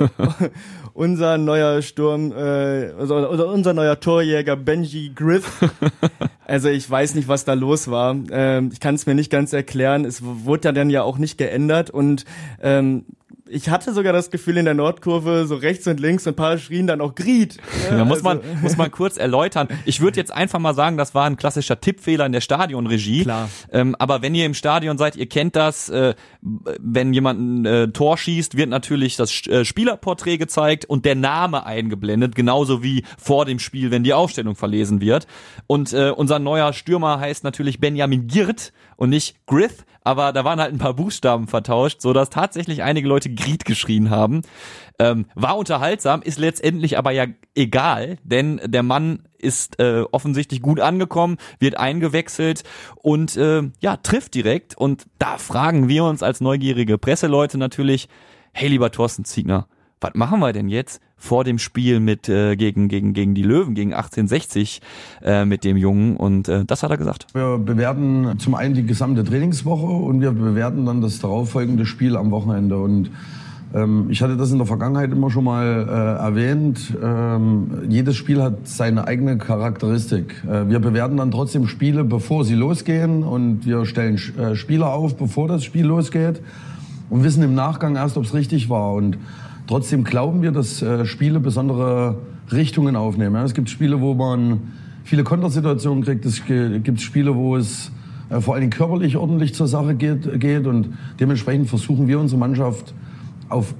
unser 0.93 1.37
neuer 1.37 1.81
Sturm, 1.81 2.31
äh, 2.31 2.91
oder, 2.93 3.31
oder 3.31 3.47
unser 3.47 3.73
neuer 3.73 3.99
Torjäger 3.99 4.55
Benji 4.55 5.11
Griff. 5.13 5.61
Also 6.49 6.67
ich 6.67 6.89
weiß 6.89 7.13
nicht, 7.13 7.27
was 7.27 7.45
da 7.45 7.53
los 7.53 7.91
war. 7.91 8.15
Ähm, 8.31 8.71
ich 8.73 8.79
kann 8.79 8.95
es 8.95 9.05
mir 9.05 9.13
nicht 9.13 9.31
ganz 9.31 9.53
erklären. 9.53 10.03
Es 10.03 10.23
wurde 10.23 10.69
ja 10.69 10.71
dann 10.71 10.89
ja 10.89 11.03
auch 11.03 11.19
nicht 11.19 11.37
geändert 11.37 11.91
und 11.91 12.25
ähm, 12.59 13.05
ich 13.49 13.69
hatte 13.69 13.93
sogar 13.93 14.13
das 14.13 14.29
Gefühl 14.29 14.57
in 14.57 14.65
der 14.65 14.73
Nordkurve, 14.73 15.45
so 15.47 15.55
rechts 15.55 15.87
und 15.87 15.99
links, 15.99 16.27
ein 16.27 16.35
paar 16.35 16.57
schrien 16.57 16.87
dann 16.87 17.01
auch 17.01 17.15
Gried. 17.15 17.57
Ja, 17.89 17.97
ja, 17.97 18.05
muss, 18.05 18.23
also. 18.23 18.41
man, 18.41 18.61
muss 18.61 18.77
man 18.77 18.91
kurz 18.91 19.17
erläutern. 19.17 19.67
Ich 19.85 20.01
würde 20.01 20.17
jetzt 20.17 20.31
einfach 20.31 20.59
mal 20.59 20.73
sagen, 20.73 20.97
das 20.97 21.15
war 21.15 21.25
ein 21.25 21.37
klassischer 21.37 21.79
Tippfehler 21.79 22.25
in 22.25 22.31
der 22.31 22.41
Stadionregie. 22.41 23.23
Klar. 23.23 23.49
Ähm, 23.71 23.95
aber 23.97 24.21
wenn 24.21 24.35
ihr 24.35 24.45
im 24.45 24.53
Stadion 24.53 24.97
seid, 24.97 25.15
ihr 25.15 25.27
kennt 25.27 25.55
das, 25.55 25.89
äh, 25.89 26.13
wenn 26.41 27.13
jemand 27.13 27.39
ein 27.39 27.65
äh, 27.65 27.87
Tor 27.89 28.17
schießt, 28.17 28.55
wird 28.55 28.69
natürlich 28.69 29.15
das 29.15 29.45
äh, 29.47 29.65
Spielerporträt 29.65 30.37
gezeigt 30.37 30.85
und 30.85 31.05
der 31.05 31.15
Name 31.15 31.65
eingeblendet, 31.65 32.35
genauso 32.35 32.83
wie 32.83 33.03
vor 33.17 33.45
dem 33.45 33.59
Spiel, 33.59 33.91
wenn 33.91 34.03
die 34.03 34.13
Aufstellung 34.13 34.55
verlesen 34.55 35.01
wird. 35.01 35.27
Und 35.67 35.93
äh, 35.93 36.11
unser 36.15 36.39
neuer 36.39 36.73
Stürmer 36.73 37.19
heißt 37.19 37.43
natürlich 37.43 37.79
Benjamin 37.79 38.27
Girt 38.27 38.73
und 38.95 39.09
nicht 39.09 39.35
Griff, 39.45 39.85
aber 40.09 40.33
da 40.33 40.43
waren 40.43 40.59
halt 40.59 40.73
ein 40.73 40.79
paar 40.79 40.95
Buchstaben 40.95 41.47
vertauscht, 41.47 42.01
so 42.01 42.13
dass 42.13 42.31
tatsächlich 42.31 42.81
einige 42.81 43.07
Leute 43.07 43.31
Griet 43.31 43.63
geschrien 43.63 44.09
haben. 44.09 44.41
Ähm, 44.97 45.27
war 45.35 45.55
unterhaltsam, 45.55 46.23
ist 46.23 46.39
letztendlich 46.39 46.97
aber 46.97 47.11
ja 47.11 47.27
egal, 47.53 48.17
denn 48.23 48.59
der 48.65 48.81
Mann 48.81 49.27
ist 49.37 49.79
äh, 49.79 50.01
offensichtlich 50.11 50.63
gut 50.63 50.79
angekommen, 50.79 51.37
wird 51.59 51.77
eingewechselt 51.77 52.63
und 52.95 53.37
äh, 53.37 53.69
ja, 53.81 53.97
trifft 53.97 54.33
direkt. 54.33 54.75
Und 54.75 55.05
da 55.19 55.37
fragen 55.37 55.87
wir 55.87 56.03
uns 56.05 56.23
als 56.23 56.41
neugierige 56.41 56.97
Presseleute 56.97 57.59
natürlich, 57.59 58.09
hey 58.51 58.67
lieber 58.67 58.89
Thorsten 58.89 59.25
Ziegner, 59.25 59.67
was 60.01 60.15
machen 60.15 60.39
wir 60.39 60.53
denn 60.53 60.69
jetzt 60.69 61.01
vor 61.19 61.43
dem 61.43 61.59
Spiel 61.59 61.99
mit 61.99 62.27
äh, 62.29 62.55
gegen 62.55 62.87
gegen 62.87 63.13
gegen 63.13 63.35
die 63.35 63.43
Löwen 63.43 63.75
gegen 63.75 63.93
1860 63.93 64.81
äh, 65.21 65.45
mit 65.45 65.63
dem 65.63 65.77
Jungen 65.77 66.17
und 66.17 66.47
äh, 66.47 66.65
das 66.65 66.81
hat 66.81 66.89
er 66.89 66.97
gesagt. 66.97 67.27
Wir 67.33 67.57
bewerten 67.57 68.39
zum 68.39 68.55
einen 68.55 68.73
die 68.73 68.85
gesamte 68.85 69.23
Trainingswoche 69.23 69.85
und 69.85 70.21
wir 70.21 70.31
bewerten 70.31 70.85
dann 70.85 71.01
das 71.01 71.19
darauffolgende 71.19 71.85
Spiel 71.85 72.15
am 72.15 72.31
Wochenende 72.31 72.77
und 72.77 73.11
ähm, 73.73 74.07
ich 74.09 74.21
hatte 74.21 74.35
das 74.35 74.51
in 74.51 74.57
der 74.57 74.65
Vergangenheit 74.65 75.11
immer 75.11 75.29
schon 75.29 75.43
mal 75.43 75.87
äh, 75.87 76.23
erwähnt. 76.23 76.97
Ähm, 77.03 77.83
jedes 77.87 78.15
Spiel 78.15 78.41
hat 78.41 78.67
seine 78.67 79.07
eigene 79.07 79.37
Charakteristik. 79.37 80.43
Äh, 80.49 80.69
wir 80.69 80.79
bewerten 80.79 81.17
dann 81.17 81.31
trotzdem 81.31 81.67
Spiele, 81.67 82.03
bevor 82.03 82.45
sie 82.45 82.55
losgehen 82.55 83.23
und 83.23 83.65
wir 83.65 83.85
stellen 83.85 84.19
äh, 84.37 84.55
Spieler 84.55 84.93
auf, 84.93 85.17
bevor 85.17 85.47
das 85.47 85.63
Spiel 85.63 85.85
losgeht 85.85 86.41
und 87.09 87.23
wissen 87.23 87.43
im 87.43 87.53
Nachgang 87.53 87.95
erst, 87.95 88.17
ob 88.17 88.23
es 88.23 88.33
richtig 88.33 88.69
war. 88.69 88.93
Und 88.93 89.17
Trotzdem 89.69 90.03
glauben 90.03 90.41
wir, 90.41 90.51
dass 90.51 90.81
äh, 90.81 91.05
Spiele 91.05 91.39
besondere 91.39 92.17
Richtungen 92.51 92.95
aufnehmen. 92.95 93.35
Ja. 93.35 93.43
Es 93.43 93.53
gibt 93.53 93.69
Spiele, 93.69 94.01
wo 94.01 94.15
man 94.15 94.61
viele 95.03 95.23
Kontersituationen 95.23 96.03
kriegt. 96.03 96.25
Es 96.25 96.41
gibt 96.43 96.99
Spiele, 96.99 97.35
wo 97.35 97.55
es 97.55 97.91
äh, 98.31 98.41
vor 98.41 98.55
allen 98.55 98.61
Dingen 98.61 98.71
körperlich 98.71 99.15
ordentlich 99.15 99.53
zur 99.53 99.67
Sache 99.67 99.93
geht, 99.93 100.39
geht. 100.39 100.65
Und 100.65 100.97
dementsprechend 101.19 101.69
versuchen 101.69 102.07
wir 102.07 102.19
unsere 102.19 102.39
Mannschaft 102.39 102.95
auf 103.47 103.75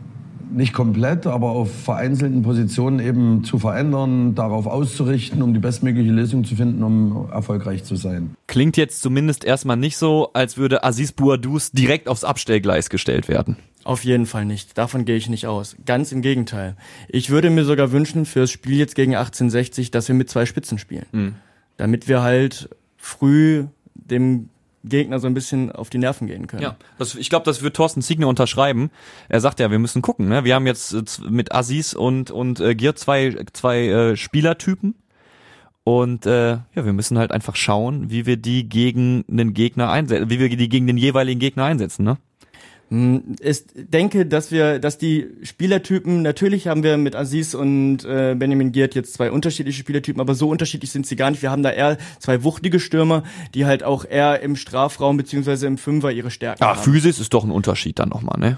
nicht 0.52 0.74
komplett, 0.74 1.28
aber 1.28 1.50
auf 1.50 1.72
vereinzelten 1.84 2.42
Positionen 2.42 3.00
eben 3.00 3.44
zu 3.44 3.60
verändern, 3.60 4.36
darauf 4.36 4.68
auszurichten, 4.68 5.42
um 5.42 5.54
die 5.54 5.60
bestmögliche 5.60 6.12
Lösung 6.12 6.44
zu 6.44 6.56
finden, 6.56 6.84
um 6.84 7.30
erfolgreich 7.32 7.84
zu 7.84 7.96
sein. 7.96 8.36
Klingt 8.48 8.78
jetzt 8.78 9.02
zumindest 9.02 9.44
erstmal 9.44 9.78
nicht 9.78 9.98
so, 9.98 10.32
als 10.34 10.58
würde 10.58 10.84
Aziz 10.84 11.12
Bouadouz 11.12 11.72
direkt 11.72 12.08
aufs 12.08 12.24
Abstellgleis 12.24 12.90
gestellt 12.90 13.28
werden. 13.28 13.58
Auf 13.84 14.04
jeden 14.04 14.26
Fall 14.26 14.46
nicht. 14.46 14.78
Davon 14.78 15.06
gehe 15.06 15.16
ich 15.16 15.30
nicht 15.30 15.48
aus. 15.48 15.76
Ganz 15.86 16.12
im 16.12 16.22
Gegenteil. 16.22 16.76
Ich 17.08 17.30
würde 17.30 17.50
mir 17.50 17.64
sogar 17.64 17.92
wünschen 17.92 18.26
für 18.26 18.42
das 18.42 18.52
Spiel 18.52 18.78
jetzt 18.78 18.96
gegen 18.96 19.16
1860, 19.16 19.90
dass 19.92 20.08
wir 20.08 20.16
mit 20.16 20.30
zwei 20.30 20.46
Spitzen 20.46 20.78
spielen. 20.78 21.06
Mhm. 21.12 21.36
Damit 21.78 22.08
wir 22.08 22.22
halt 22.22 22.70
früh 22.98 23.66
dem 23.96 24.50
Gegner 24.84 25.20
so 25.20 25.28
ein 25.28 25.34
bisschen 25.34 25.72
auf 25.72 25.90
die 25.90 25.98
Nerven 25.98 26.28
gehen 26.28 26.48
können. 26.48 26.64
Ja, 26.64 26.76
das, 26.98 27.16
ich 27.16 27.30
glaube, 27.30 27.46
das 27.46 27.62
wird 27.62 27.76
Thorsten 27.76 28.02
Ziegner 28.02 28.28
unterschreiben. 28.28 28.92
Er 29.28 29.42
sagt 29.42 29.60
ja, 29.60 29.72
wir 29.72 29.80
müssen 29.80 30.02
gucken. 30.02 30.30
Ne? 30.30 30.44
Wir 30.44 30.56
haben 30.56 30.68
jetzt 30.68 30.94
äh, 30.94 31.04
mit 31.30 31.54
Aziz 31.54 31.94
und 31.94 32.32
und 32.32 32.60
äh, 32.60 32.76
Gier 32.76 32.96
zwei 32.96 33.36
zwei 33.54 33.88
äh, 33.88 34.16
Spielertypen 34.16 34.96
und 35.84 36.26
äh, 36.28 36.52
ja, 36.52 36.86
wir 36.86 36.94
müssen 36.94 37.18
halt 37.18 37.32
einfach 37.32 37.56
schauen, 37.56 38.12
wie 38.12 38.26
wir 38.26 38.38
die 38.38 38.70
gegen 38.70 39.26
einen 39.30 39.54
Gegner 39.54 39.90
einsetzen, 39.90 40.30
wie 40.30 40.40
wir 40.40 40.50
die 40.50 40.70
gegen 40.70 40.86
den 40.86 40.98
jeweiligen 40.98 41.40
Gegner 41.40 41.66
einsetzen. 41.66 42.06
Ne? 42.06 42.18
Hm, 42.90 43.36
ich 43.40 43.66
denke, 43.76 44.26
dass 44.26 44.52
wir, 44.52 44.80
dass 44.80 44.98
die 44.98 45.28
Spielertypen, 45.44 46.24
natürlich 46.24 46.68
haben 46.68 46.84
wir 46.84 46.98
mit 46.98 47.16
Aziz 47.16 47.54
und 47.54 48.04
äh, 48.04 48.36
Benjamin 48.38 48.72
Giert 48.72 48.96
jetzt 48.96 49.14
zwei 49.14 49.32
unterschiedliche 49.32 49.80
Spielertypen, 49.80 50.20
aber 50.20 50.34
so 50.34 50.50
unterschiedlich 50.50 50.92
sind 50.92 51.06
sie 51.06 51.16
gar 51.16 51.30
nicht. 51.30 51.42
Wir 51.44 51.52
haben 51.52 51.62
da 51.62 51.72
eher 51.72 51.98
zwei 52.20 52.44
wuchtige 52.44 52.80
Stürmer, 52.80 53.24
die 53.54 53.66
halt 53.66 53.84
auch 53.84 54.06
eher 54.06 54.42
im 54.42 54.56
Strafraum 54.56 55.18
beziehungsweise 55.18 55.68
im 55.68 55.78
Fünfer 55.78 56.12
ihre 56.12 56.32
Stärken 56.32 56.64
ah, 56.64 56.76
haben. 56.76 56.84
Physis 56.84 57.20
ist 57.20 57.34
doch 57.34 57.44
ein 57.44 57.52
Unterschied 57.52 58.00
dann 58.00 58.10
nochmal, 58.10 58.40
ne? 58.40 58.58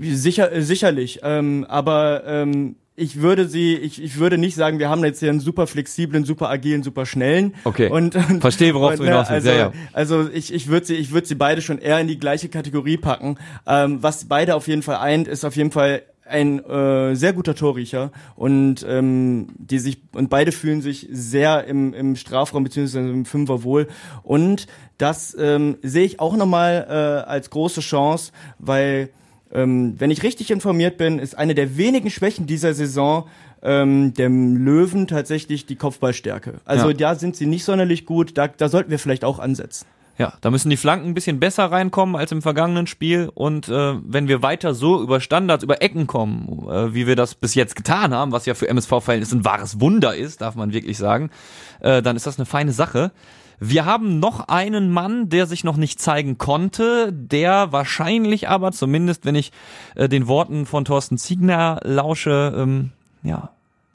Sicher, 0.00 0.52
äh, 0.52 0.60
sicherlich, 0.60 1.20
ähm, 1.22 1.64
aber 1.66 2.24
ähm, 2.26 2.76
ich 2.94 3.20
würde 3.22 3.48
sie, 3.48 3.74
ich, 3.74 4.02
ich 4.02 4.18
würde 4.18 4.36
nicht 4.36 4.54
sagen, 4.54 4.78
wir 4.78 4.90
haben 4.90 5.02
jetzt 5.04 5.20
hier 5.20 5.30
einen 5.30 5.40
super 5.40 5.66
flexiblen, 5.66 6.24
super 6.24 6.50
agilen, 6.50 6.82
super 6.82 7.06
schnellen. 7.06 7.54
Okay. 7.64 7.88
Und, 7.88 8.14
und 8.16 8.40
Verstehe, 8.40 8.74
worauf 8.74 8.92
und, 8.92 9.00
du 9.00 9.04
hinaus 9.04 9.30
willst. 9.30 9.48
Also, 9.48 9.50
ja, 9.50 9.56
ja. 9.56 9.72
also 9.92 10.28
ich, 10.28 10.52
ich 10.52 10.68
würde 10.68 10.86
sie, 10.86 10.96
ich 10.96 11.12
würde 11.12 11.26
sie 11.26 11.34
beide 11.34 11.62
schon 11.62 11.78
eher 11.78 11.98
in 12.00 12.08
die 12.08 12.18
gleiche 12.18 12.48
Kategorie 12.48 12.98
packen. 12.98 13.38
Ähm, 13.66 14.02
was 14.02 14.26
beide 14.26 14.54
auf 14.54 14.68
jeden 14.68 14.82
Fall 14.82 14.96
eint, 14.96 15.26
ist 15.26 15.44
auf 15.44 15.56
jeden 15.56 15.70
Fall 15.70 16.02
ein 16.24 16.64
äh, 16.64 17.14
sehr 17.14 17.32
guter 17.32 17.54
Torriecher 17.54 18.10
und 18.36 18.86
ähm, 18.88 19.48
die 19.58 19.78
sich 19.78 20.02
und 20.14 20.30
beide 20.30 20.52
fühlen 20.52 20.80
sich 20.80 21.08
sehr 21.10 21.64
im, 21.64 21.92
im 21.92 22.16
Strafraum 22.16 22.64
beziehungsweise 22.64 23.10
im 23.10 23.24
Fünfer 23.24 23.64
wohl 23.64 23.88
und 24.22 24.66
das 24.98 25.36
ähm, 25.38 25.76
sehe 25.82 26.04
ich 26.04 26.20
auch 26.20 26.36
nochmal 26.36 26.86
äh, 26.88 27.28
als 27.28 27.50
große 27.50 27.80
Chance, 27.80 28.32
weil 28.58 29.10
ähm, 29.52 29.94
wenn 29.98 30.10
ich 30.10 30.22
richtig 30.22 30.50
informiert 30.50 30.98
bin, 30.98 31.18
ist 31.18 31.36
eine 31.36 31.54
der 31.54 31.76
wenigen 31.76 32.10
Schwächen 32.10 32.46
dieser 32.46 32.74
Saison 32.74 33.28
ähm, 33.62 34.12
dem 34.14 34.56
Löwen 34.56 35.06
tatsächlich 35.06 35.66
die 35.66 35.76
Kopfballstärke. 35.76 36.54
Also 36.64 36.88
ja. 36.88 36.94
da 36.94 37.14
sind 37.14 37.36
sie 37.36 37.46
nicht 37.46 37.64
sonderlich 37.64 38.06
gut, 38.06 38.36
da, 38.36 38.48
da 38.48 38.68
sollten 38.68 38.90
wir 38.90 38.98
vielleicht 38.98 39.24
auch 39.24 39.38
ansetzen. 39.38 39.86
Ja, 40.18 40.34
da 40.42 40.50
müssen 40.50 40.68
die 40.68 40.76
Flanken 40.76 41.08
ein 41.08 41.14
bisschen 41.14 41.40
besser 41.40 41.64
reinkommen 41.64 42.16
als 42.16 42.32
im 42.32 42.42
vergangenen 42.42 42.86
Spiel. 42.86 43.30
Und 43.34 43.68
äh, 43.68 43.94
wenn 44.04 44.28
wir 44.28 44.42
weiter 44.42 44.74
so 44.74 45.02
über 45.02 45.20
Standards, 45.20 45.64
über 45.64 45.80
Ecken 45.80 46.06
kommen, 46.06 46.68
äh, 46.68 46.94
wie 46.94 47.06
wir 47.06 47.16
das 47.16 47.34
bis 47.34 47.54
jetzt 47.54 47.76
getan 47.76 48.12
haben, 48.12 48.30
was 48.30 48.44
ja 48.44 48.54
für 48.54 48.68
MSV-Verhältnisse 48.68 49.36
ein 49.36 49.44
wahres 49.44 49.80
Wunder 49.80 50.14
ist, 50.14 50.42
darf 50.42 50.54
man 50.54 50.72
wirklich 50.72 50.98
sagen, 50.98 51.30
äh, 51.80 52.02
dann 52.02 52.16
ist 52.16 52.26
das 52.26 52.38
eine 52.38 52.46
feine 52.46 52.72
Sache. 52.72 53.10
Wir 53.64 53.84
haben 53.84 54.18
noch 54.18 54.48
einen 54.48 54.90
Mann, 54.90 55.28
der 55.28 55.46
sich 55.46 55.62
noch 55.62 55.76
nicht 55.76 56.00
zeigen 56.00 56.36
konnte, 56.36 57.12
der 57.12 57.70
wahrscheinlich 57.70 58.48
aber, 58.48 58.72
zumindest 58.72 59.24
wenn 59.24 59.36
ich 59.36 59.52
äh, 59.94 60.08
den 60.08 60.26
Worten 60.26 60.66
von 60.66 60.84
Thorsten 60.84 61.16
Ziegner 61.16 61.78
lausche, 61.84 62.52
ähm, 62.56 62.90
ja, 63.22 63.50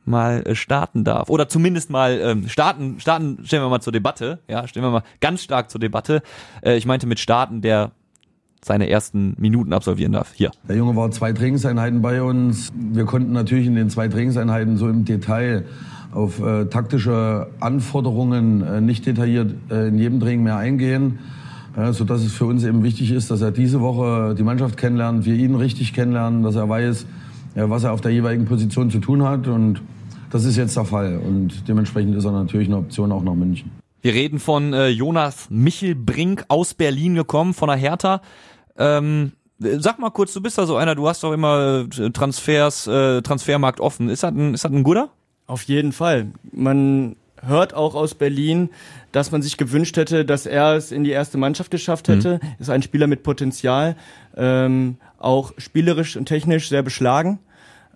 mal 0.05 0.41
äh, 0.45 0.55
starten 0.55 1.03
darf. 1.03 1.29
Oder 1.29 1.49
zumindest 1.49 1.89
mal 1.89 2.17
ähm, 2.17 2.47
starten, 2.47 3.01
starten, 3.01 3.39
stellen 3.43 3.61
wir 3.61 3.67
mal 3.67 3.81
zur 3.81 3.91
Debatte, 3.91 4.39
ja, 4.47 4.65
stellen 4.69 4.85
wir 4.85 4.91
mal 4.91 5.03
ganz 5.19 5.43
stark 5.43 5.69
zur 5.69 5.81
Debatte. 5.81 6.21
Äh, 6.61 6.77
ich 6.77 6.85
meinte 6.85 7.05
mit 7.05 7.19
starten, 7.19 7.59
der 7.61 7.91
seine 8.63 8.89
ersten 8.89 9.35
Minuten 9.37 9.73
absolvieren 9.73 10.13
darf. 10.13 10.31
Hier. 10.33 10.51
Der 10.69 10.77
Junge 10.77 10.95
war 10.95 11.11
zwei 11.11 11.33
Trainingseinheiten 11.33 12.01
bei 12.01 12.23
uns. 12.23 12.71
Wir 12.73 13.03
konnten 13.03 13.33
natürlich 13.33 13.67
in 13.67 13.75
den 13.75 13.89
zwei 13.89 14.07
Trainingseinheiten 14.07 14.77
so 14.77 14.87
im 14.87 15.03
Detail 15.03 15.65
auf 16.11 16.41
äh, 16.41 16.65
taktische 16.65 17.47
Anforderungen 17.59 18.61
äh, 18.61 18.81
nicht 18.81 19.05
detailliert 19.05 19.53
äh, 19.69 19.89
in 19.89 19.99
jedem 19.99 20.19
Training 20.19 20.43
mehr 20.43 20.57
eingehen, 20.57 21.19
äh, 21.75 21.91
so 21.93 22.03
dass 22.03 22.21
es 22.21 22.33
für 22.33 22.45
uns 22.45 22.63
eben 22.63 22.83
wichtig 22.83 23.11
ist, 23.11 23.29
dass 23.29 23.41
er 23.41 23.51
diese 23.51 23.81
Woche 23.81 24.35
die 24.37 24.43
Mannschaft 24.43 24.77
kennenlernt, 24.77 25.25
wir 25.25 25.35
ihn 25.35 25.55
richtig 25.55 25.93
kennenlernen, 25.93 26.43
dass 26.43 26.55
er 26.55 26.67
weiß, 26.69 27.05
äh, 27.55 27.63
was 27.69 27.83
er 27.83 27.93
auf 27.93 28.01
der 28.01 28.11
jeweiligen 28.11 28.45
Position 28.45 28.89
zu 28.89 28.99
tun 28.99 29.23
hat 29.23 29.47
und 29.47 29.81
das 30.29 30.43
ist 30.45 30.57
jetzt 30.57 30.75
der 30.75 30.85
Fall 30.85 31.17
und 31.17 31.67
dementsprechend 31.67 32.15
ist 32.15 32.25
er 32.25 32.31
natürlich 32.31 32.67
eine 32.67 32.77
Option 32.77 33.11
auch 33.11 33.23
nach 33.23 33.35
München. 33.35 33.71
Wir 34.01 34.13
reden 34.13 34.39
von 34.39 34.73
äh, 34.73 34.89
Jonas 34.89 35.47
Michelbrink 35.49 36.45
aus 36.49 36.73
Berlin 36.73 37.15
gekommen, 37.15 37.53
von 37.53 37.67
der 37.67 37.77
Hertha. 37.77 38.21
Ähm, 38.77 39.31
sag 39.59 39.99
mal 39.99 40.11
kurz, 40.11 40.33
du 40.33 40.41
bist 40.41 40.57
da 40.57 40.65
so 40.65 40.75
einer, 40.75 40.95
du 40.95 41.07
hast 41.07 41.23
doch 41.23 41.33
immer 41.33 41.87
äh, 41.97 42.09
Transfers, 42.11 42.87
äh, 42.87 43.21
Transfermarkt 43.21 43.79
offen. 43.79 44.09
Ist 44.09 44.23
das 44.23 44.31
ein, 44.31 44.53
ist 44.53 44.63
das 44.63 44.71
ein 44.71 44.83
guter? 44.83 45.09
Auf 45.47 45.63
jeden 45.63 45.93
Fall. 45.93 46.27
Man 46.51 47.15
hört 47.41 47.73
auch 47.73 47.95
aus 47.95 48.15
Berlin, 48.15 48.69
dass 49.11 49.31
man 49.31 49.41
sich 49.41 49.57
gewünscht 49.57 49.95
hätte, 49.97 50.25
dass 50.25 50.45
er 50.45 50.75
es 50.75 50.91
in 50.91 51.03
die 51.03 51.11
erste 51.11 51.37
Mannschaft 51.37 51.71
geschafft 51.71 52.09
hätte. 52.09 52.39
Mhm. 52.41 52.49
Ist 52.59 52.69
ein 52.69 52.83
Spieler 52.83 53.07
mit 53.07 53.23
Potenzial, 53.23 53.95
ähm, 54.35 54.97
auch 55.17 55.53
spielerisch 55.57 56.17
und 56.17 56.25
technisch 56.25 56.69
sehr 56.69 56.83
beschlagen. 56.83 57.39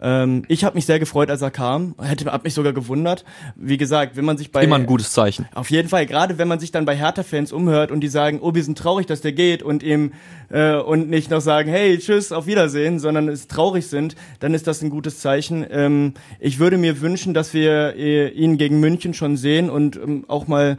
Ähm, 0.02 0.44
ich 0.48 0.64
habe 0.64 0.76
mich 0.76 0.86
sehr 0.86 1.00
gefreut, 1.00 1.30
als 1.30 1.42
er 1.42 1.52
kam. 1.52 1.96
Hätte 2.02 2.32
hab 2.32 2.44
mich 2.44 2.54
sogar 2.54 2.74
gewundert. 2.74 3.24
Wie 3.56 3.78
gesagt, 3.78 4.16
wenn 4.16 4.26
man 4.26 4.38
sich 4.38 4.52
bei 4.52 4.64
immer 4.64 4.78
ein 4.78 4.86
gutes 4.86 5.12
Zeichen. 5.12 5.48
Auf 5.54 5.70
jeden 5.70 5.90
Fall, 5.90 6.06
gerade 6.06 6.38
wenn 6.38 6.48
man 6.48 6.60
sich 6.60 6.72
dann 6.72 6.86
bei 6.86 6.96
Hertha-Fans 6.96 7.52
umhört 7.52 7.92
und 7.92 8.02
die 8.02 8.08
sagen, 8.08 8.40
oh, 8.42 8.56
wir 8.56 8.64
sind 8.64 8.78
traurig, 8.78 9.06
dass 9.06 9.22
der 9.22 9.34
geht 9.34 9.64
und 9.64 9.84
ihm 9.84 10.14
äh, 10.50 10.76
und 10.76 11.10
nicht 11.10 11.30
noch 11.30 11.42
sagen, 11.42 11.70
hey, 11.70 11.98
tschüss, 12.00 12.32
auf 12.32 12.48
Wiedersehen, 12.48 13.00
sondern 13.00 13.28
es 13.30 13.48
traurig 13.48 13.88
sind, 13.88 14.16
dann 14.40 14.54
ist 14.54 14.68
das 14.68 14.82
ein 14.82 14.90
gutes 14.90 15.20
Zeichen. 15.20 15.66
Ähm, 15.70 16.14
ich 16.40 16.60
würde 16.60 16.78
mir 16.78 17.02
wünschen, 17.02 17.34
dass 17.34 17.54
wir 17.54 17.96
äh, 17.96 18.30
ihn 18.30 18.58
gegen 18.58 18.80
München 18.80 19.14
schon 19.14 19.38
sehen 19.38 19.70
und 19.70 19.98
ähm, 19.98 20.26
auch 20.28 20.48
mal 20.48 20.78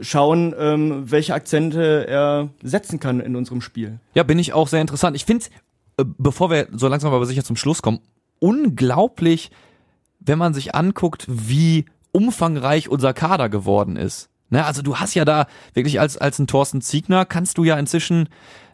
schauen, 0.00 0.54
ähm, 0.58 1.10
welche 1.10 1.34
Akzente 1.34 2.06
er 2.08 2.48
setzen 2.62 3.00
kann 3.00 3.20
in 3.20 3.36
unserem 3.36 3.60
Spiel. 3.60 3.98
Ja, 4.14 4.22
bin 4.22 4.38
ich 4.38 4.52
auch 4.52 4.68
sehr 4.68 4.80
interessant. 4.80 5.16
Ich 5.16 5.24
finde, 5.24 5.46
äh, 5.96 6.04
bevor 6.18 6.50
wir 6.50 6.68
so 6.72 6.88
langsam 6.88 7.12
aber 7.12 7.26
sicher 7.26 7.44
zum 7.44 7.56
Schluss 7.56 7.82
kommen, 7.82 8.00
unglaublich, 8.38 9.50
wenn 10.20 10.38
man 10.38 10.54
sich 10.54 10.74
anguckt, 10.74 11.26
wie 11.28 11.86
umfangreich 12.12 12.88
unser 12.88 13.12
Kader 13.12 13.48
geworden 13.48 13.96
ist. 13.96 14.28
Ne, 14.50 14.64
also 14.64 14.82
du 14.82 14.96
hast 14.96 15.14
ja 15.14 15.24
da 15.24 15.46
wirklich 15.72 15.98
als, 16.00 16.16
als 16.16 16.38
ein 16.38 16.46
Thorsten 16.46 16.80
Ziegner 16.80 17.24
kannst 17.24 17.58
du 17.58 17.64
ja 17.64 17.78
inzwischen, 17.78 18.28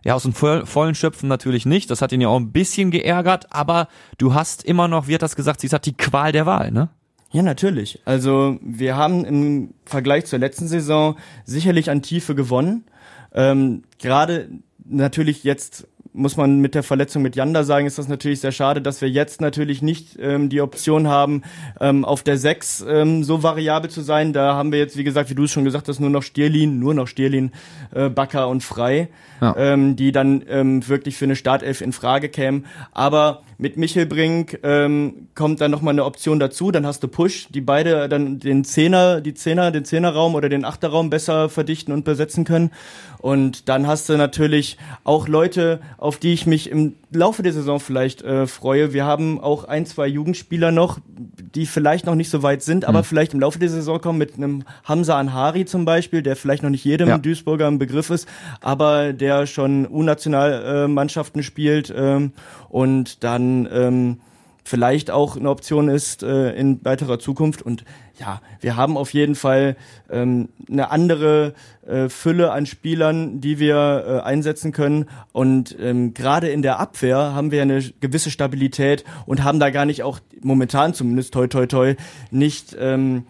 ja 0.05 0.15
aus 0.15 0.25
dem 0.25 0.35
vollen 0.35 0.95
Schöpfen 0.95 1.29
natürlich 1.29 1.65
nicht, 1.65 1.91
das 1.91 2.03
hat 2.03 2.13
ihn 2.13 2.21
ja 2.21 2.29
auch 2.29 2.39
ein 2.39 2.53
bisschen 2.53 2.91
geärgert, 2.91 3.47
aber 3.51 3.89
du 4.19 4.35
hast 4.35 4.65
immer 4.65 4.89
noch, 4.89 5.07
wie 5.09 5.15
hat 5.15 5.23
das 5.23 5.37
gesagt, 5.37 5.61
sie 5.61 5.69
hat 5.69 5.87
die 5.87 5.97
Qual 5.97 6.33
der 6.33 6.45
Wahl, 6.45 6.71
ne? 6.71 6.91
Ja, 7.33 7.43
natürlich. 7.43 8.01
Also 8.05 8.59
wir 8.61 8.97
haben 8.97 9.25
im 9.25 9.75
Vergleich 9.85 10.27
zur 10.27 10.41
letzten 10.41 10.67
Saison 10.67 11.17
sicherlich 11.45 11.89
an 11.89 12.03
Tiefe 12.03 12.35
gewonnen. 12.35 12.85
Ähm, 13.33 13.85
Gerade 13.99 14.51
natürlich 14.85 15.45
jetzt 15.45 15.87
muss 16.13 16.37
man 16.37 16.61
mit 16.61 16.75
der 16.75 16.83
Verletzung 16.83 17.23
mit 17.23 17.37
Janda 17.37 17.63
sagen, 17.65 17.87
ist 17.87 17.99
das 17.99 18.09
natürlich 18.09 18.41
sehr 18.41 18.53
schade, 18.53 18.83
dass 18.83 19.01
wir 19.01 19.09
jetzt 19.09 19.41
natürlich 19.41 19.81
nicht 19.83 20.19
ähm, 20.21 20.49
die 20.49 20.61
Option 20.61 21.09
haben, 21.09 21.43
ähm, 21.81 22.05
auf 22.05 22.23
der 22.23 22.37
6 22.37 22.85
ähm, 22.89 23.25
so 23.25 23.43
variabel 23.43 23.91
zu 23.91 24.01
sein. 24.01 24.33
Da 24.33 24.55
haben 24.55 24.73
wir 24.73 24.79
jetzt, 24.79 24.97
wie 24.97 25.05
gesagt, 25.05 25.31
wie 25.31 25.35
du 25.35 25.45
es 25.45 25.53
schon 25.53 25.65
gesagt 25.65 25.89
hast, 25.89 26.01
nur 26.01 26.11
noch 26.11 26.23
Stierlin, 26.23 26.79
nur 26.79 26.95
noch 26.95 27.07
Stierlin, 27.07 27.53
äh, 27.95 28.09
Bakker 28.09 28.49
und 28.49 28.63
Frei, 28.65 29.09
ja. 29.41 29.55
ähm, 29.57 29.97
die 29.97 30.13
dann 30.13 30.43
ähm, 30.49 30.87
wirklich 30.89 31.17
für 31.17 31.27
eine 31.27 31.37
Startelf 31.37 31.81
in 31.81 31.93
Frage 31.93 32.29
kämen. 32.29 32.67
Aber 32.93 33.43
mit 33.61 33.77
Michel 33.77 34.07
Brink 34.07 34.59
ähm, 34.63 35.29
kommt 35.35 35.61
dann 35.61 35.71
nochmal 35.71 35.93
eine 35.93 36.07
Option 36.07 36.41
dazu, 36.41 36.71
dann 36.71 36.87
hast 36.87 37.03
du 37.03 37.09
Push, 37.09 37.49
die 37.51 37.61
beide 37.61 38.09
dann 38.09 38.39
den 38.39 38.65
Zehner, 38.65 39.21
die 39.21 39.35
Zehner, 39.35 39.71
den 39.71 39.85
Zehnerraum 39.85 40.35
oder 40.35 40.49
den 40.49 40.65
Achterraum 40.65 41.11
besser 41.11 41.51
verdichten 41.51 41.93
und 41.93 42.05
besetzen 42.05 42.45
können. 42.45 42.71
Und 43.19 43.69
dann 43.69 43.87
hast 43.87 44.09
du 44.09 44.17
natürlich 44.17 44.79
auch 45.05 45.29
Leute, 45.29 45.81
auf 45.99 46.17
die 46.17 46.33
ich 46.33 46.47
mich 46.47 46.71
im 46.71 46.95
Laufe 47.13 47.43
der 47.43 47.53
Saison 47.53 47.81
vielleicht 47.81 48.23
äh, 48.23 48.47
freue. 48.47 48.93
Wir 48.93 49.05
haben 49.05 49.41
auch 49.41 49.65
ein, 49.65 49.87
zwei 49.87 50.07
Jugendspieler 50.07 50.71
noch, 50.71 50.99
die 51.09 51.67
vielleicht 51.67 52.07
noch 52.07 52.15
nicht 52.15 52.31
so 52.31 52.43
weit 52.43 52.63
sind, 52.63 52.85
aber 52.85 52.99
mhm. 52.99 53.05
vielleicht 53.05 53.35
im 53.35 53.41
Laufe 53.41 53.59
der 53.59 53.69
Saison 53.69 54.01
kommen 54.01 54.19
mit 54.19 54.37
einem 54.37 54.63
Hamza 54.85 55.19
Anhari 55.19 55.65
zum 55.65 55.85
Beispiel, 55.85 56.23
der 56.23 56.37
vielleicht 56.37 56.63
noch 56.63 56.71
nicht 56.71 56.85
jedem 56.85 57.09
ja. 57.09 57.19
Duisburger 57.19 57.67
im 57.67 57.79
Begriff 57.79 58.11
ist, 58.11 58.29
aber 58.61 59.13
der 59.13 59.47
schon 59.47 59.89
U-Nationalmannschaften 59.89 61.43
spielt 61.43 61.93
ähm, 61.97 62.33
und 62.69 63.25
dann 63.25 63.69
ähm, 63.73 64.21
vielleicht 64.65 65.11
auch 65.11 65.37
eine 65.37 65.51
Option 65.51 65.89
ist 65.89 66.23
äh, 66.23 66.53
in 66.53 66.85
weiterer 66.85 67.19
Zukunft. 67.19 67.63
Und 67.63 67.85
ja, 68.19 68.41
wir 68.61 68.77
haben 68.77 68.97
auf 68.97 69.13
jeden 69.13 69.35
Fall 69.35 69.77
ähm, 70.11 70.49
eine 70.71 70.91
andere 70.91 71.55
äh, 71.87 72.09
Fülle 72.09 72.53
an 72.53 72.67
Spielern, 72.67 73.41
die 73.41 73.59
wir 73.59 74.05
äh, 74.07 74.21
einsetzen 74.21 74.73
können. 74.73 75.07
Und 75.33 75.77
ähm, 75.81 76.15
gerade 76.15 76.49
in 76.49 76.63
der 76.63 76.79
Abwehr 76.79 77.17
haben 77.35 77.51
wir 77.51 77.63
eine 77.63 77.83
gewisse 78.01 78.31
Stabilität 78.31 79.05
und 79.27 79.43
haben 79.43 79.61
da 79.61 79.71
gar 79.71 79.87
nicht 79.87 80.03
auch 80.03 80.21
momentan 80.43 80.95
zumindest 80.95 81.35
toi 81.35 81.47
toi 81.47 81.67
toi 81.67 81.95
nicht 82.31 82.77
ähm, 82.79 83.25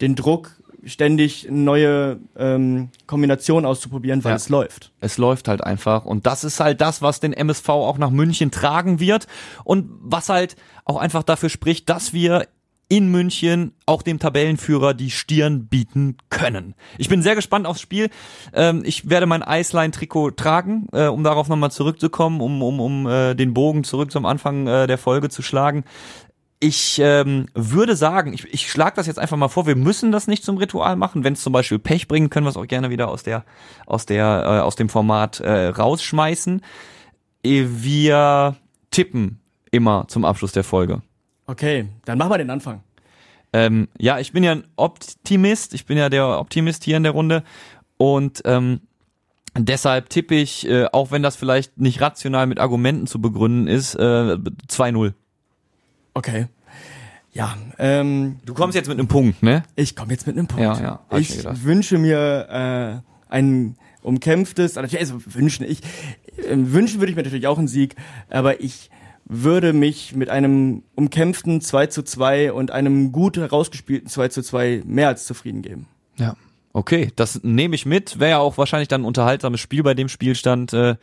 den 0.00 0.14
Druck 0.14 0.52
ständig 0.86 1.48
neue 1.50 2.18
ähm, 2.36 2.90
Kombinationen 3.06 3.66
auszuprobieren, 3.66 4.22
weil 4.24 4.32
ja. 4.32 4.36
es 4.36 4.48
läuft. 4.48 4.92
Es 5.00 5.18
läuft 5.18 5.48
halt 5.48 5.62
einfach. 5.62 6.04
Und 6.04 6.26
das 6.26 6.44
ist 6.44 6.60
halt 6.60 6.80
das, 6.80 7.02
was 7.02 7.20
den 7.20 7.32
MSV 7.32 7.68
auch 7.68 7.98
nach 7.98 8.10
München 8.10 8.50
tragen 8.50 9.00
wird 9.00 9.26
und 9.64 9.90
was 10.00 10.28
halt 10.28 10.56
auch 10.84 10.96
einfach 10.96 11.22
dafür 11.22 11.48
spricht, 11.48 11.88
dass 11.88 12.12
wir 12.12 12.46
in 12.88 13.10
München 13.10 13.72
auch 13.86 14.02
dem 14.02 14.18
Tabellenführer 14.18 14.94
die 14.94 15.10
Stirn 15.10 15.66
bieten 15.66 16.18
können. 16.28 16.74
Ich 16.98 17.08
bin 17.08 17.22
sehr 17.22 17.34
gespannt 17.34 17.66
aufs 17.66 17.80
Spiel. 17.80 18.10
Ähm, 18.52 18.82
ich 18.84 19.08
werde 19.08 19.26
mein 19.26 19.42
Eisline-Trikot 19.42 20.32
tragen, 20.32 20.86
äh, 20.92 21.06
um 21.06 21.24
darauf 21.24 21.48
nochmal 21.48 21.70
zurückzukommen, 21.70 22.40
um, 22.40 22.62
um, 22.62 22.80
um 22.80 23.06
äh, 23.06 23.34
den 23.34 23.54
Bogen 23.54 23.84
zurück 23.84 24.10
zum 24.10 24.26
Anfang 24.26 24.66
äh, 24.66 24.86
der 24.86 24.98
Folge 24.98 25.30
zu 25.30 25.40
schlagen. 25.40 25.84
Ich 26.60 26.98
ähm, 27.02 27.46
würde 27.54 27.96
sagen, 27.96 28.32
ich, 28.32 28.44
ich 28.52 28.70
schlage 28.70 28.96
das 28.96 29.06
jetzt 29.06 29.18
einfach 29.18 29.36
mal 29.36 29.48
vor, 29.48 29.66
wir 29.66 29.76
müssen 29.76 30.12
das 30.12 30.26
nicht 30.26 30.44
zum 30.44 30.56
Ritual 30.56 30.96
machen. 30.96 31.24
Wenn 31.24 31.34
es 31.34 31.42
zum 31.42 31.52
Beispiel 31.52 31.78
Pech 31.78 32.08
bringen, 32.08 32.30
können 32.30 32.46
wir 32.46 32.50
es 32.50 32.56
auch 32.56 32.66
gerne 32.66 32.90
wieder 32.90 33.08
aus 33.08 33.22
der, 33.22 33.44
aus 33.86 34.06
der, 34.06 34.44
äh, 34.44 34.60
aus 34.60 34.76
dem 34.76 34.88
Format 34.88 35.40
äh, 35.40 35.66
rausschmeißen. 35.66 36.62
Wir 37.42 38.56
tippen 38.90 39.40
immer 39.70 40.06
zum 40.08 40.24
Abschluss 40.24 40.52
der 40.52 40.64
Folge. 40.64 41.02
Okay, 41.46 41.88
dann 42.06 42.16
machen 42.16 42.30
wir 42.30 42.38
den 42.38 42.50
Anfang. 42.50 42.82
Ähm, 43.52 43.88
ja, 43.98 44.18
ich 44.18 44.32
bin 44.32 44.42
ja 44.42 44.52
ein 44.52 44.64
Optimist. 44.76 45.74
Ich 45.74 45.86
bin 45.86 45.98
ja 45.98 46.08
der 46.08 46.40
Optimist 46.40 46.84
hier 46.84 46.96
in 46.96 47.02
der 47.02 47.12
Runde. 47.12 47.44
Und 47.98 48.42
ähm, 48.44 48.80
deshalb 49.56 50.08
tippe 50.08 50.34
ich, 50.34 50.68
äh, 50.68 50.86
auch 50.92 51.10
wenn 51.10 51.22
das 51.22 51.36
vielleicht 51.36 51.78
nicht 51.78 52.00
rational 52.00 52.46
mit 52.46 52.58
Argumenten 52.58 53.06
zu 53.06 53.20
begründen 53.20 53.68
ist, 53.68 53.94
äh, 53.94 54.36
2-0. 54.68 55.12
Okay. 56.14 56.46
Ja, 57.32 57.56
ähm, 57.78 58.36
du 58.44 58.54
kommst 58.54 58.76
jetzt 58.76 58.88
mit 58.88 58.98
einem 58.98 59.08
Punkt, 59.08 59.42
ne? 59.42 59.64
Ich 59.74 59.96
komme 59.96 60.12
jetzt 60.12 60.26
mit 60.26 60.36
einem 60.36 60.46
Punkt. 60.46 60.62
Ja, 60.62 60.80
ja. 60.80 61.18
Ich, 61.18 61.36
ich 61.36 61.64
wünsche 61.64 61.98
mir 61.98 63.02
äh, 63.28 63.32
ein 63.32 63.76
umkämpftes, 64.02 64.78
also 64.78 64.96
wünschen 65.26 65.64
ich 65.64 65.80
äh, 66.36 66.54
wünschen 66.56 67.00
würde 67.00 67.10
ich 67.10 67.16
mir 67.16 67.24
natürlich 67.24 67.48
auch 67.48 67.58
einen 67.58 67.68
Sieg, 67.68 67.96
aber 68.30 68.60
ich 68.60 68.90
würde 69.24 69.72
mich 69.72 70.14
mit 70.14 70.28
einem 70.28 70.82
umkämpften 70.94 71.60
2 71.60 71.86
zu 71.86 72.02
2 72.02 72.52
und 72.52 72.70
einem 72.70 73.10
gut 73.10 73.36
herausgespielten 73.36 74.08
2 74.08 74.28
zu 74.28 74.42
2 74.42 74.82
mehr 74.86 75.08
als 75.08 75.26
zufrieden 75.26 75.62
geben. 75.62 75.86
Ja. 76.18 76.36
Okay, 76.76 77.12
das 77.14 77.44
nehme 77.44 77.76
ich 77.76 77.86
mit. 77.86 78.18
Wäre 78.18 78.30
ja 78.30 78.38
auch 78.38 78.58
wahrscheinlich 78.58 78.88
dann 78.88 79.02
ein 79.02 79.04
unterhaltsames 79.04 79.60
Spiel 79.60 79.84
bei 79.84 79.94
dem 79.94 80.08
Spielstand. 80.08 80.72
Äh, 80.72 80.96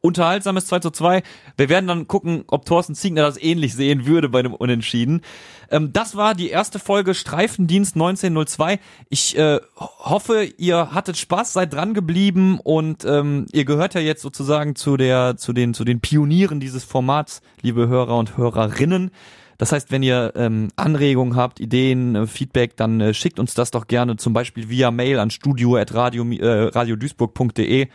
unterhaltsames 0.00 0.66
2 0.66 0.78
zu 0.78 0.90
2. 0.92 1.24
Wir 1.56 1.68
werden 1.68 1.88
dann 1.88 2.06
gucken, 2.06 2.44
ob 2.46 2.64
Thorsten 2.64 2.94
Ziegner 2.94 3.22
das 3.22 3.36
ähnlich 3.36 3.74
sehen 3.74 4.06
würde 4.06 4.28
bei 4.28 4.38
einem 4.38 4.54
Unentschieden. 4.54 5.22
Ähm, 5.68 5.92
das 5.92 6.14
war 6.14 6.36
die 6.36 6.50
erste 6.50 6.78
Folge 6.78 7.12
Streifendienst 7.12 7.96
1902. 7.96 8.78
Ich 9.08 9.36
äh, 9.36 9.58
hoffe, 9.76 10.44
ihr 10.58 10.92
hattet 10.94 11.16
Spaß, 11.16 11.54
seid 11.54 11.72
dran 11.72 11.92
geblieben 11.92 12.60
und 12.62 13.04
ähm, 13.04 13.46
ihr 13.50 13.64
gehört 13.64 13.94
ja 13.94 14.00
jetzt 14.00 14.22
sozusagen 14.22 14.76
zu 14.76 14.96
der, 14.96 15.36
zu 15.36 15.52
den, 15.52 15.74
zu 15.74 15.84
den 15.84 15.98
Pionieren 15.98 16.60
dieses 16.60 16.84
Formats, 16.84 17.42
liebe 17.62 17.88
Hörer 17.88 18.16
und 18.16 18.36
Hörerinnen. 18.36 19.10
Das 19.58 19.72
heißt, 19.72 19.90
wenn 19.90 20.02
ihr 20.02 20.32
ähm, 20.36 20.68
Anregungen 20.76 21.36
habt, 21.36 21.60
Ideen, 21.60 22.14
äh, 22.14 22.26
Feedback, 22.26 22.76
dann 22.76 23.00
äh, 23.00 23.14
schickt 23.14 23.38
uns 23.38 23.54
das 23.54 23.70
doch 23.70 23.86
gerne 23.86 24.16
zum 24.16 24.32
Beispiel 24.32 24.68
via 24.68 24.90
Mail 24.90 25.18
an 25.18 25.30
studio.radio 25.30 26.24
äh, 26.32 26.68
radioduisburg.de. 26.68 27.88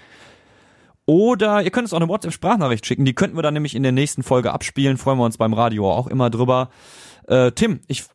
Oder 1.05 1.63
ihr 1.63 1.71
könnt 1.71 1.85
uns 1.85 1.93
auch 1.93 1.99
eine 1.99 2.07
WhatsApp-Sprachnachricht 2.07 2.85
schicken. 2.85 3.05
Die 3.05 3.13
könnten 3.13 3.35
wir 3.35 3.41
dann 3.41 3.53
nämlich 3.53 3.75
in 3.75 3.83
der 3.83 3.91
nächsten 3.91 4.23
Folge 4.23 4.53
abspielen. 4.53 4.97
Freuen 4.97 5.17
wir 5.17 5.25
uns 5.25 5.37
beim 5.37 5.53
Radio 5.53 5.91
auch 5.91 6.07
immer 6.07 6.29
drüber. 6.29 6.69
Äh, 7.27 7.51
Tim, 7.51 7.81
ich 7.87 8.05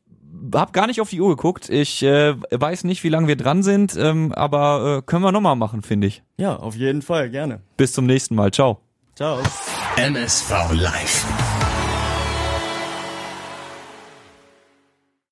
habe 0.54 0.72
gar 0.72 0.86
nicht 0.86 1.00
auf 1.00 1.10
die 1.10 1.20
Uhr 1.20 1.30
geguckt. 1.30 1.68
Ich 1.68 2.02
äh, 2.02 2.34
weiß 2.50 2.84
nicht, 2.84 3.04
wie 3.04 3.08
lange 3.08 3.28
wir 3.28 3.36
dran 3.36 3.62
sind, 3.62 3.96
ähm, 3.96 4.32
aber 4.32 4.98
äh, 4.98 5.02
können 5.02 5.22
wir 5.22 5.32
nochmal 5.32 5.56
machen, 5.56 5.82
finde 5.82 6.06
ich. 6.06 6.22
Ja, 6.36 6.56
auf 6.56 6.76
jeden 6.76 7.02
Fall, 7.02 7.30
gerne. 7.30 7.60
Bis 7.76 7.92
zum 7.92 8.06
nächsten 8.06 8.34
Mal. 8.34 8.50
Ciao. 8.50 8.80
Ciao. 9.14 9.38
MSV 9.96 10.72
Live 10.72 11.55